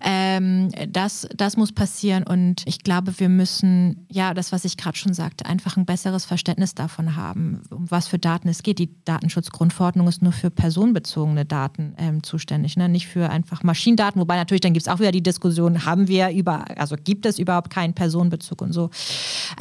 Ähm, 0.00 0.68
das, 0.88 1.26
das 1.34 1.56
muss 1.56 1.72
passieren 1.72 2.22
und 2.22 2.62
ich 2.64 2.84
glaube, 2.84 3.18
wir 3.18 3.28
müssen, 3.28 4.06
ja, 4.08 4.34
das, 4.34 4.52
was 4.52 4.64
ich 4.64 4.76
gerade 4.76 4.96
schon 4.96 5.14
sagte, 5.14 5.46
einfach 5.46 5.76
ein 5.76 5.84
besseres 5.84 6.26
Verständnis 6.26 6.76
davon 6.76 7.16
haben, 7.16 7.62
um 7.70 7.90
was 7.90 8.06
für 8.06 8.20
Daten 8.20 8.48
es 8.48 8.62
geht. 8.62 8.78
Die 8.78 8.94
Datenschutzgrundverordnung 9.04 10.06
ist 10.06 10.22
nur 10.22 10.30
für 10.30 10.48
personenbezogene 10.48 11.44
Daten 11.44 11.94
ähm, 11.98 12.22
zuständig, 12.22 12.76
ne? 12.76 12.88
nicht 12.88 13.08
für 13.08 13.30
einfach 13.30 13.64
Maschinendaten, 13.64 14.20
wobei 14.20 14.36
natürlich 14.36 14.60
dann 14.60 14.74
gibt 14.74 14.86
es 14.86 14.92
auch 14.92 15.00
wieder 15.00 15.10
die 15.10 15.24
Diskussion, 15.24 15.84
haben 15.84 16.06
wir 16.06 16.30
über, 16.30 16.66
also 16.78 16.94
gibt 17.02 17.26
es 17.26 17.40
überhaupt 17.40 17.70
keinen 17.70 17.94
Personenbezug 17.94 18.62
und 18.62 18.72
so. 18.72 18.90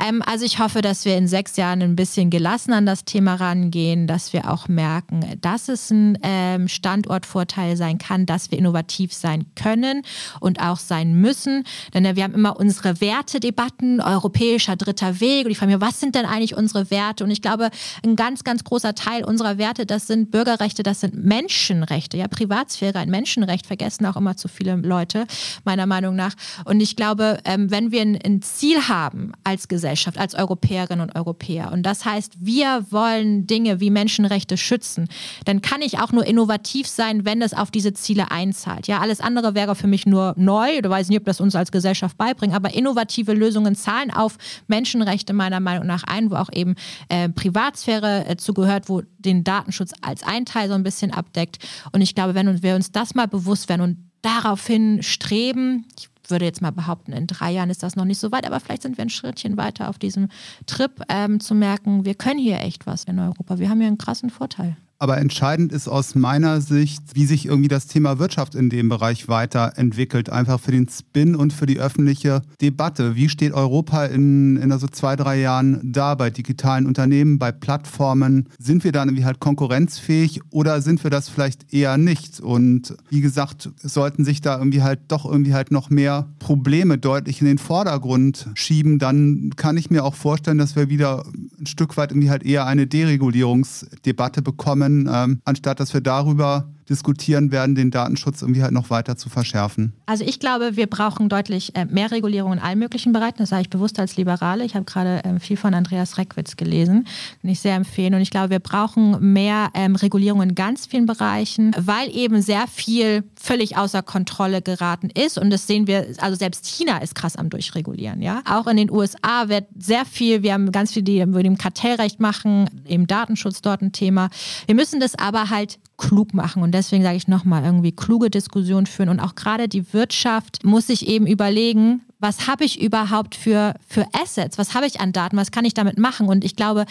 Ähm, 0.07 0.21
also 0.27 0.45
ich 0.45 0.59
hoffe, 0.59 0.83
dass 0.83 1.05
wir 1.05 1.17
in 1.17 1.27
sechs 1.27 1.57
Jahren 1.57 1.81
ein 1.81 1.95
bisschen 1.95 2.29
gelassen 2.29 2.73
an 2.73 2.85
das 2.85 3.03
Thema 3.03 3.33
rangehen, 3.33 4.05
dass 4.05 4.31
wir 4.31 4.51
auch 4.51 4.67
merken, 4.67 5.25
dass 5.41 5.69
es 5.69 5.89
ein 5.89 6.19
ähm, 6.21 6.67
Standortvorteil 6.67 7.75
sein 7.75 7.97
kann, 7.97 8.27
dass 8.27 8.51
wir 8.51 8.58
innovativ 8.59 9.13
sein 9.13 9.45
können 9.55 10.03
und 10.39 10.61
auch 10.61 10.77
sein 10.77 11.13
müssen. 11.13 11.63
Denn 11.93 12.05
äh, 12.05 12.15
wir 12.15 12.23
haben 12.23 12.33
immer 12.33 12.59
unsere 12.59 13.01
Wertedebatten, 13.01 14.01
europäischer 14.01 14.75
dritter 14.75 15.19
Weg. 15.19 15.45
Und 15.45 15.51
ich 15.51 15.57
frage 15.57 15.71
mich, 15.71 15.81
was 15.81 15.99
sind 15.99 16.15
denn 16.15 16.25
eigentlich 16.25 16.55
unsere 16.55 16.91
Werte? 16.91 17.23
Und 17.23 17.31
ich 17.31 17.41
glaube, 17.41 17.69
ein 18.05 18.15
ganz, 18.15 18.43
ganz 18.43 18.63
großer 18.63 18.95
Teil 18.95 19.23
unserer 19.23 19.57
Werte, 19.57 19.85
das 19.85 20.07
sind 20.07 20.31
Bürgerrechte, 20.31 20.83
das 20.83 20.99
sind 20.99 21.15
Menschenrechte. 21.15 22.17
Ja, 22.17 22.27
Privatsphäre, 22.27 22.99
ein 22.99 23.09
Menschenrecht, 23.09 23.65
vergessen 23.65 24.05
auch 24.05 24.15
immer 24.15 24.35
zu 24.35 24.47
viele 24.47 24.75
Leute, 24.75 25.25
meiner 25.63 25.85
Meinung 25.85 26.15
nach. 26.15 26.33
Und 26.65 26.81
ich 26.81 26.95
glaube, 26.95 27.39
ähm, 27.45 27.71
wenn 27.71 27.91
wir 27.91 28.01
ein, 28.01 28.41
Ziel 28.41 28.87
haben 28.87 29.33
als 29.43 29.67
Gesellschaft, 29.67 30.17
als 30.17 30.35
Europäerinnen 30.35 31.01
und 31.01 31.15
Europäer, 31.15 31.71
und 31.71 31.83
das 31.83 32.05
heißt, 32.05 32.33
wir 32.39 32.85
wollen 32.89 33.47
Dinge 33.47 33.79
wie 33.79 33.89
Menschenrechte 33.89 34.57
schützen, 34.57 35.07
dann 35.45 35.61
kann 35.61 35.81
ich 35.81 35.99
auch 35.99 36.11
nur 36.11 36.25
innovativ 36.25 36.87
sein, 36.87 37.25
wenn 37.25 37.41
es 37.41 37.53
auf 37.53 37.71
diese 37.71 37.93
Ziele 37.93 38.31
einzahlt. 38.49 38.87
Ja, 38.87 38.99
alles 38.99 39.21
andere 39.21 39.55
wäre 39.55 39.75
für 39.75 39.87
mich 39.87 40.05
nur 40.05 40.33
neu 40.37 40.77
oder 40.77 40.89
weiß 40.89 41.09
nicht, 41.09 41.19
ob 41.19 41.25
das 41.25 41.39
uns 41.39 41.55
als 41.55 41.71
Gesellschaft 41.71 42.17
beibringt, 42.17 42.53
aber 42.53 42.73
innovative 42.73 43.33
Lösungen 43.33 43.75
zahlen 43.75 44.11
auf 44.11 44.37
Menschenrechte 44.67 45.33
meiner 45.33 45.59
Meinung 45.59 45.85
nach 45.87 46.03
ein, 46.03 46.31
wo 46.31 46.35
auch 46.35 46.51
eben 46.51 46.75
äh, 47.09 47.29
Privatsphäre 47.29 48.25
äh, 48.27 48.37
zugehört, 48.37 48.89
wo 48.89 49.01
den 49.17 49.43
Datenschutz 49.43 49.91
als 50.01 50.23
ein 50.23 50.45
Teil 50.45 50.67
so 50.67 50.75
ein 50.75 50.83
bisschen 50.83 51.11
abdeckt. 51.11 51.59
Und 51.91 52.01
ich 52.01 52.15
glaube, 52.15 52.35
wenn 52.35 52.61
wir 52.63 52.75
uns 52.75 52.91
das 52.91 53.15
mal 53.15 53.27
bewusst 53.27 53.69
werden 53.69 53.81
und 53.81 53.97
daraufhin 54.21 55.01
streben. 55.01 55.85
Ich 55.97 56.09
würde 56.27 56.43
jetzt 56.43 56.61
mal 56.61 56.71
behaupten, 56.71 57.13
in 57.13 57.25
drei 57.25 57.51
Jahren 57.51 57.69
ist 57.69 57.83
das 57.83 57.95
noch 57.95 58.03
nicht 58.03 58.19
so 58.19 58.31
weit, 58.33 58.45
aber 58.45 58.59
vielleicht 58.59 58.81
sind 58.81 58.97
wir 58.97 59.05
ein 59.05 59.09
Schrittchen 59.09 59.55
weiter 59.55 59.89
auf 59.89 59.97
diesem 59.97 60.27
Trip, 60.65 60.91
ähm, 61.07 61.39
zu 61.39 61.55
merken, 61.55 62.03
wir 62.03 62.15
können 62.15 62.39
hier 62.39 62.59
echt 62.59 62.85
was 62.85 63.05
in 63.05 63.17
Europa. 63.17 63.59
Wir 63.59 63.69
haben 63.69 63.79
hier 63.79 63.87
einen 63.87 63.97
krassen 63.97 64.29
Vorteil. 64.29 64.75
Aber 65.01 65.17
entscheidend 65.17 65.71
ist 65.71 65.87
aus 65.87 66.13
meiner 66.13 66.59
Sicht, 66.59 67.01
wie 67.13 67.25
sich 67.25 67.45
irgendwie 67.45 67.69
das 67.69 67.87
Thema 67.87 68.19
Wirtschaft 68.19 68.53
in 68.53 68.69
dem 68.69 68.89
Bereich 68.89 69.29
weiterentwickelt. 69.29 70.29
Einfach 70.29 70.59
für 70.59 70.71
den 70.71 70.89
Spin 70.89 71.37
und 71.37 71.53
für 71.53 71.65
die 71.65 71.79
öffentliche 71.79 72.41
Debatte. 72.61 73.15
Wie 73.15 73.29
steht 73.29 73.53
Europa 73.53 74.05
in, 74.05 74.57
in 74.57 74.73
also 74.73 74.87
zwei, 74.87 75.15
drei 75.15 75.39
Jahren 75.39 75.79
da 75.81 76.15
bei 76.15 76.29
digitalen 76.29 76.85
Unternehmen, 76.85 77.39
bei 77.39 77.53
Plattformen? 77.53 78.49
Sind 78.59 78.83
wir 78.83 78.91
dann 78.91 79.07
irgendwie 79.07 79.23
halt 79.23 79.39
konkurrenzfähig 79.39 80.41
oder 80.49 80.81
sind 80.81 81.01
wir 81.01 81.09
das 81.09 81.29
vielleicht 81.29 81.73
eher 81.73 81.97
nicht? 81.97 82.41
Und 82.41 82.97
wie 83.09 83.21
gesagt, 83.21 83.69
sollten 83.77 84.25
sich 84.25 84.41
da 84.41 84.57
irgendwie 84.57 84.83
halt 84.83 84.99
doch 85.07 85.23
irgendwie 85.23 85.53
halt 85.53 85.71
noch 85.71 85.89
mehr 85.89 86.27
Probleme 86.39 86.97
deutlich 86.97 87.39
in 87.39 87.47
den 87.47 87.57
Vordergrund 87.57 88.49
schieben, 88.53 88.99
dann 88.99 89.51
kann 89.55 89.77
ich 89.77 89.89
mir 89.89 90.03
auch 90.03 90.15
vorstellen, 90.15 90.57
dass 90.57 90.75
wir 90.75 90.89
wieder 90.89 91.23
ein 91.57 91.67
Stück 91.67 91.95
weit 91.95 92.11
irgendwie 92.11 92.29
halt 92.29 92.43
eher 92.43 92.65
eine 92.65 92.85
Deregulierungsdebatte 92.85 94.41
bekommen 94.41 94.88
können, 94.89 95.09
ähm, 95.11 95.41
anstatt 95.45 95.79
dass 95.79 95.93
wir 95.93 96.01
darüber 96.01 96.69
diskutieren 96.89 97.51
werden, 97.51 97.75
den 97.75 97.91
Datenschutz 97.91 98.41
irgendwie 98.41 98.63
halt 98.63 98.71
noch 98.71 98.89
weiter 98.89 99.15
zu 99.15 99.29
verschärfen? 99.29 99.93
Also 100.05 100.23
ich 100.25 100.39
glaube, 100.39 100.75
wir 100.75 100.87
brauchen 100.87 101.29
deutlich 101.29 101.75
äh, 101.75 101.85
mehr 101.85 102.11
Regulierung 102.11 102.53
in 102.53 102.59
allen 102.59 102.79
möglichen 102.79 103.13
Bereichen. 103.13 103.37
Das 103.37 103.49
sage 103.49 103.61
ich 103.61 103.69
bewusst 103.69 103.99
als 103.99 104.17
Liberale. 104.17 104.65
Ich 104.65 104.75
habe 104.75 104.85
gerade 104.85 105.21
ähm, 105.23 105.39
viel 105.39 105.57
von 105.57 105.73
Andreas 105.73 106.17
Reckwitz 106.17 106.57
gelesen, 106.57 107.05
den 107.43 107.51
ich 107.51 107.59
sehr 107.59 107.75
empfehlen. 107.75 108.13
Und 108.15 108.21
ich 108.21 108.31
glaube, 108.31 108.49
wir 108.49 108.59
brauchen 108.59 109.33
mehr 109.33 109.69
ähm, 109.73 109.95
Regulierung 109.95 110.41
in 110.41 110.55
ganz 110.55 110.87
vielen 110.87 111.05
Bereichen, 111.05 111.75
weil 111.77 112.09
eben 112.15 112.41
sehr 112.41 112.65
viel 112.67 113.23
völlig 113.39 113.77
außer 113.77 114.01
Kontrolle 114.01 114.61
geraten 114.61 115.09
ist. 115.09 115.37
Und 115.37 115.51
das 115.51 115.67
sehen 115.67 115.87
wir, 115.87 116.07
also 116.17 116.35
selbst 116.35 116.65
China 116.65 116.97
ist 116.97 117.15
krass 117.15 117.35
am 117.35 117.49
Durchregulieren. 117.49 118.21
Ja? 118.21 118.41
Auch 118.49 118.67
in 118.67 118.77
den 118.77 118.91
USA 118.91 119.47
wird 119.47 119.65
sehr 119.77 120.05
viel, 120.05 120.43
wir 120.43 120.53
haben 120.53 120.71
ganz 120.71 120.93
viel, 120.93 121.03
die 121.03 121.25
mit 121.25 121.45
dem 121.45 121.57
Kartellrecht 121.57 122.19
machen, 122.19 122.69
eben 122.87 123.07
Datenschutz 123.07 123.61
dort 123.61 123.81
ein 123.81 123.91
Thema. 123.91 124.29
Wir 124.65 124.75
müssen 124.75 124.99
das 124.99 125.15
aber 125.15 125.49
halt 125.49 125.79
klug 125.99 126.33
machen. 126.33 126.63
Und 126.63 126.71
deswegen 126.79 127.03
sage 127.03 127.17
ich 127.17 127.27
nochmal, 127.27 127.63
irgendwie 127.63 127.91
kluge 127.91 128.29
Diskussion 128.29 128.85
führen. 128.85 129.09
Und 129.09 129.19
auch 129.19 129.35
gerade 129.35 129.67
die 129.67 129.93
Wirtschaft 129.93 130.65
muss 130.65 130.87
sich 130.87 131.07
eben 131.07 131.27
überlegen, 131.27 132.01
was 132.19 132.47
habe 132.47 132.65
ich 132.65 132.81
überhaupt 132.81 133.35
für, 133.35 133.73
für 133.87 134.05
Assets, 134.13 134.57
was 134.57 134.73
habe 134.73 134.85
ich 134.85 134.99
an 134.99 135.13
Daten, 135.13 135.37
was 135.37 135.51
kann 135.51 135.65
ich 135.65 135.73
damit 135.73 135.97
machen. 135.97 136.27
Und 136.27 136.43
ich 136.43 136.55
glaube, 136.55 136.85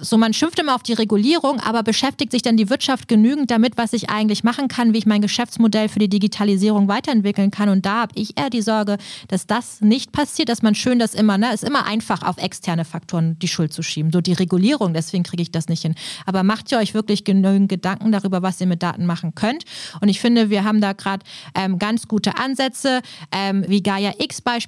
so 0.00 0.18
man 0.18 0.32
schimpft 0.32 0.58
immer 0.58 0.74
auf 0.74 0.82
die 0.82 0.92
Regulierung, 0.92 1.60
aber 1.60 1.82
beschäftigt 1.82 2.32
sich 2.32 2.42
dann 2.42 2.56
die 2.56 2.68
Wirtschaft 2.70 3.08
genügend 3.08 3.50
damit, 3.50 3.76
was 3.76 3.92
ich 3.92 4.10
eigentlich 4.10 4.44
machen 4.44 4.68
kann, 4.68 4.92
wie 4.92 4.98
ich 4.98 5.06
mein 5.06 5.22
Geschäftsmodell 5.22 5.88
für 5.88 5.98
die 5.98 6.08
Digitalisierung 6.08 6.88
weiterentwickeln 6.88 7.50
kann. 7.50 7.68
Und 7.68 7.86
da 7.86 8.02
habe 8.02 8.12
ich 8.16 8.38
eher 8.38 8.50
die 8.50 8.62
Sorge, 8.62 8.98
dass 9.28 9.46
das 9.46 9.80
nicht 9.80 10.12
passiert, 10.12 10.48
dass 10.48 10.62
man 10.62 10.74
schön 10.74 10.98
das 10.98 11.14
immer, 11.14 11.38
ne, 11.38 11.52
ist 11.52 11.64
immer 11.64 11.86
einfach 11.86 12.22
auf 12.22 12.38
externe 12.38 12.84
Faktoren 12.84 13.38
die 13.38 13.48
Schuld 13.48 13.72
zu 13.72 13.82
schieben. 13.82 14.10
So 14.12 14.20
die 14.20 14.32
Regulierung, 14.32 14.92
deswegen 14.94 15.22
kriege 15.22 15.42
ich 15.42 15.52
das 15.52 15.68
nicht 15.68 15.82
hin. 15.82 15.94
Aber 16.26 16.42
macht 16.42 16.72
ihr 16.72 16.78
euch 16.78 16.94
wirklich 16.94 17.24
genügend 17.24 17.68
Gedanken 17.68 18.10
darüber, 18.12 18.42
was 18.42 18.60
ihr 18.60 18.66
mit 18.66 18.82
Daten 18.82 19.06
machen 19.06 19.34
könnt? 19.34 19.64
Und 20.00 20.08
ich 20.08 20.20
finde, 20.20 20.50
wir 20.50 20.64
haben 20.64 20.80
da 20.80 20.92
gerade 20.92 21.24
ähm, 21.54 21.78
ganz 21.78 22.08
gute 22.08 22.36
Ansätze, 22.38 23.00
ähm, 23.30 23.64
wie 23.68 23.82
Gaia 23.82 24.12
X 24.18 24.40
beispielsweise, 24.40 24.63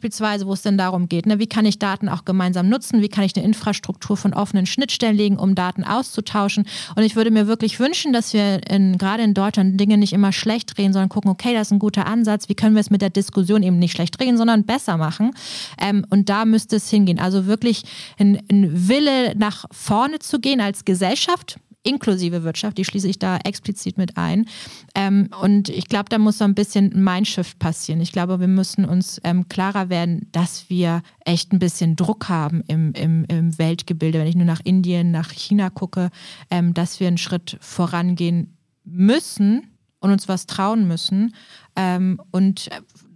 wo 0.47 0.53
es 0.53 0.63
denn 0.63 0.79
darum 0.79 1.09
geht, 1.09 1.27
ne, 1.27 1.39
wie 1.39 1.47
kann 1.47 1.65
ich 1.65 1.79
Daten 1.79 2.09
auch 2.09 2.25
gemeinsam 2.25 2.69
nutzen, 2.69 3.03
wie 3.03 3.09
kann 3.09 3.25
ich 3.25 3.37
eine 3.37 3.45
Infrastruktur 3.45 4.17
von 4.17 4.35
offenen 4.35 4.67
Schnittstellen 4.67 5.17
legen, 5.17 5.37
um 5.37 5.55
Daten 5.55 5.85
auszutauschen. 5.85 6.67
Und 6.95 7.03
ich 7.03 7.17
würde 7.17 7.31
mir 7.31 7.47
wirklich 7.47 7.81
wünschen, 7.81 8.13
dass 8.13 8.33
wir 8.33 8.61
in, 8.71 8.99
gerade 8.99 9.23
in 9.23 9.35
Deutschland 9.35 9.79
Dinge 9.81 9.99
nicht 9.99 10.13
immer 10.13 10.33
schlecht 10.33 10.77
drehen, 10.77 10.93
sondern 10.93 11.09
gucken, 11.09 11.31
okay, 11.31 11.55
das 11.55 11.69
ist 11.69 11.73
ein 11.73 11.79
guter 11.79 12.07
Ansatz, 12.07 12.49
wie 12.49 12.55
können 12.55 12.75
wir 12.75 12.81
es 12.81 12.91
mit 12.91 13.03
der 13.03 13.11
Diskussion 13.11 13.63
eben 13.63 13.79
nicht 13.79 13.93
schlecht 13.93 14.19
drehen, 14.19 14.37
sondern 14.37 14.65
besser 14.65 14.97
machen. 14.97 15.33
Ähm, 15.81 16.07
und 16.11 16.29
da 16.29 16.45
müsste 16.45 16.77
es 16.77 16.89
hingehen. 16.91 17.19
Also 17.19 17.47
wirklich 17.47 17.85
ein, 18.19 18.41
ein 18.51 18.89
Wille 18.89 19.37
nach 19.37 19.67
vorne 19.71 20.19
zu 20.19 20.41
gehen 20.41 20.61
als 20.61 20.85
Gesellschaft 20.85 21.59
inklusive 21.87 22.43
Wirtschaft, 22.43 22.79
die 22.79 22.85
schließe 22.85 23.09
ich 23.09 23.19
da 23.19 23.39
explizit 23.39 23.97
mit 23.97 24.17
ein. 24.17 24.47
Ähm, 24.95 25.29
und 25.41 25.69
ich 25.69 25.89
glaube, 25.89 26.09
da 26.09 26.19
muss 26.19 26.39
so 26.39 26.45
ein 26.45 26.55
bisschen 26.55 26.91
Mindshift 27.03 27.59
passieren. 27.59 28.01
Ich 28.01 28.13
glaube, 28.13 28.41
wir 28.41 28.49
müssen 28.49 28.85
uns 28.85 29.21
ähm, 29.25 29.49
klarer 29.49 29.89
werden, 29.89 30.29
dass 30.33 30.69
wir 30.69 31.03
echt 31.25 31.53
ein 31.53 31.59
bisschen 31.59 31.97
Druck 31.97 32.29
haben 32.29 32.63
im, 32.67 32.93
im, 32.93 33.25
im 33.29 33.57
Weltgebilde. 33.59 34.19
Wenn 34.19 34.27
ich 34.27 34.37
nur 34.37 34.47
nach 34.47 34.61
Indien, 34.65 35.11
nach 35.11 35.31
China 35.31 35.71
gucke, 35.71 36.11
ähm, 36.51 36.75
dass 36.75 37.01
wir 37.01 37.09
einen 37.09 37.19
Schritt 37.19 37.57
vorangehen 37.61 38.57
müssen 38.85 39.63
und 40.01 40.11
uns 40.11 40.29
was 40.29 40.47
trauen 40.47 40.87
müssen. 40.89 41.35
Ähm, 41.77 42.21
und 42.31 42.69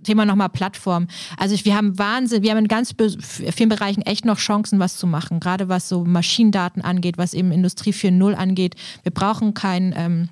Thema 0.02 0.24
nochmal 0.24 0.48
Plattform. 0.48 1.06
Also 1.36 1.56
wir 1.64 1.76
haben 1.76 1.98
Wahnsinn, 1.98 2.42
wir 2.42 2.50
haben 2.50 2.58
in 2.58 2.68
ganz 2.68 2.94
vielen 3.18 3.68
Bereichen 3.68 4.02
echt 4.02 4.24
noch 4.24 4.38
Chancen, 4.38 4.78
was 4.78 4.96
zu 4.96 5.06
machen. 5.06 5.40
Gerade 5.40 5.68
was 5.68 5.88
so 5.88 6.04
Maschinendaten 6.04 6.82
angeht, 6.82 7.18
was 7.18 7.34
eben 7.34 7.52
Industrie 7.52 7.92
4.0 7.92 8.34
angeht. 8.34 8.76
Wir 9.02 9.12
brauchen 9.12 9.54
kein, 9.54 9.94
ähm, 9.96 10.28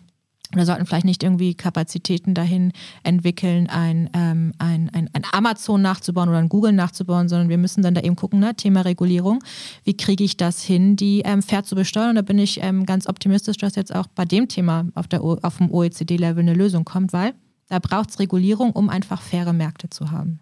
oder 0.54 0.64
sollten 0.64 0.86
vielleicht 0.86 1.04
nicht 1.04 1.22
irgendwie 1.22 1.54
Kapazitäten 1.54 2.32
dahin 2.32 2.72
entwickeln, 3.02 3.68
ein, 3.68 4.08
ähm, 4.14 4.52
ein, 4.58 4.90
ein, 4.94 5.10
ein, 5.12 5.22
Amazon 5.30 5.82
nachzubauen 5.82 6.30
oder 6.30 6.38
ein 6.38 6.48
Google 6.48 6.72
nachzubauen, 6.72 7.28
sondern 7.28 7.50
wir 7.50 7.58
müssen 7.58 7.82
dann 7.82 7.94
da 7.94 8.00
eben 8.00 8.16
gucken, 8.16 8.40
ne, 8.40 8.54
Thema 8.54 8.80
Regulierung, 8.82 9.44
wie 9.84 9.96
kriege 9.96 10.24
ich 10.24 10.38
das 10.38 10.62
hin, 10.62 10.96
die 10.96 11.20
ähm, 11.20 11.42
fair 11.42 11.64
zu 11.64 11.74
besteuern. 11.74 12.10
Und 12.10 12.14
da 12.14 12.22
bin 12.22 12.38
ich 12.38 12.62
ähm, 12.62 12.86
ganz 12.86 13.06
optimistisch, 13.06 13.58
dass 13.58 13.76
jetzt 13.76 13.94
auch 13.94 14.06
bei 14.06 14.24
dem 14.24 14.48
Thema 14.48 14.86
auf, 14.94 15.06
der, 15.06 15.22
auf 15.22 15.58
dem 15.58 15.70
OECD-Level 15.70 16.42
eine 16.42 16.54
Lösung 16.54 16.86
kommt, 16.86 17.12
weil 17.12 17.34
da 17.68 17.78
braucht 17.78 18.10
es 18.10 18.18
Regulierung, 18.18 18.72
um 18.72 18.88
einfach 18.88 19.20
faire 19.20 19.52
Märkte 19.52 19.90
zu 19.90 20.10
haben. 20.10 20.40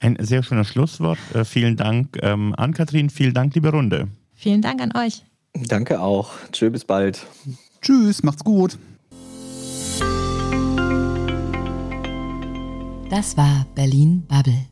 Ein 0.00 0.16
sehr 0.20 0.42
schönes 0.42 0.68
Schlusswort. 0.68 1.18
Äh, 1.34 1.44
vielen 1.44 1.76
Dank 1.76 2.18
ähm, 2.22 2.54
an 2.56 2.72
Kathrin, 2.72 3.10
vielen 3.10 3.34
Dank, 3.34 3.54
liebe 3.54 3.70
Runde. 3.70 4.08
Vielen 4.34 4.62
Dank 4.62 4.80
an 4.80 4.92
euch. 4.96 5.24
Danke 5.52 6.00
auch. 6.00 6.30
Tschö, 6.52 6.70
bis 6.70 6.84
bald. 6.84 7.26
Tschüss, 7.82 8.22
macht's 8.22 8.44
gut. 8.44 8.78
Das 13.10 13.36
war 13.36 13.66
Berlin 13.74 14.24
Bubble. 14.28 14.69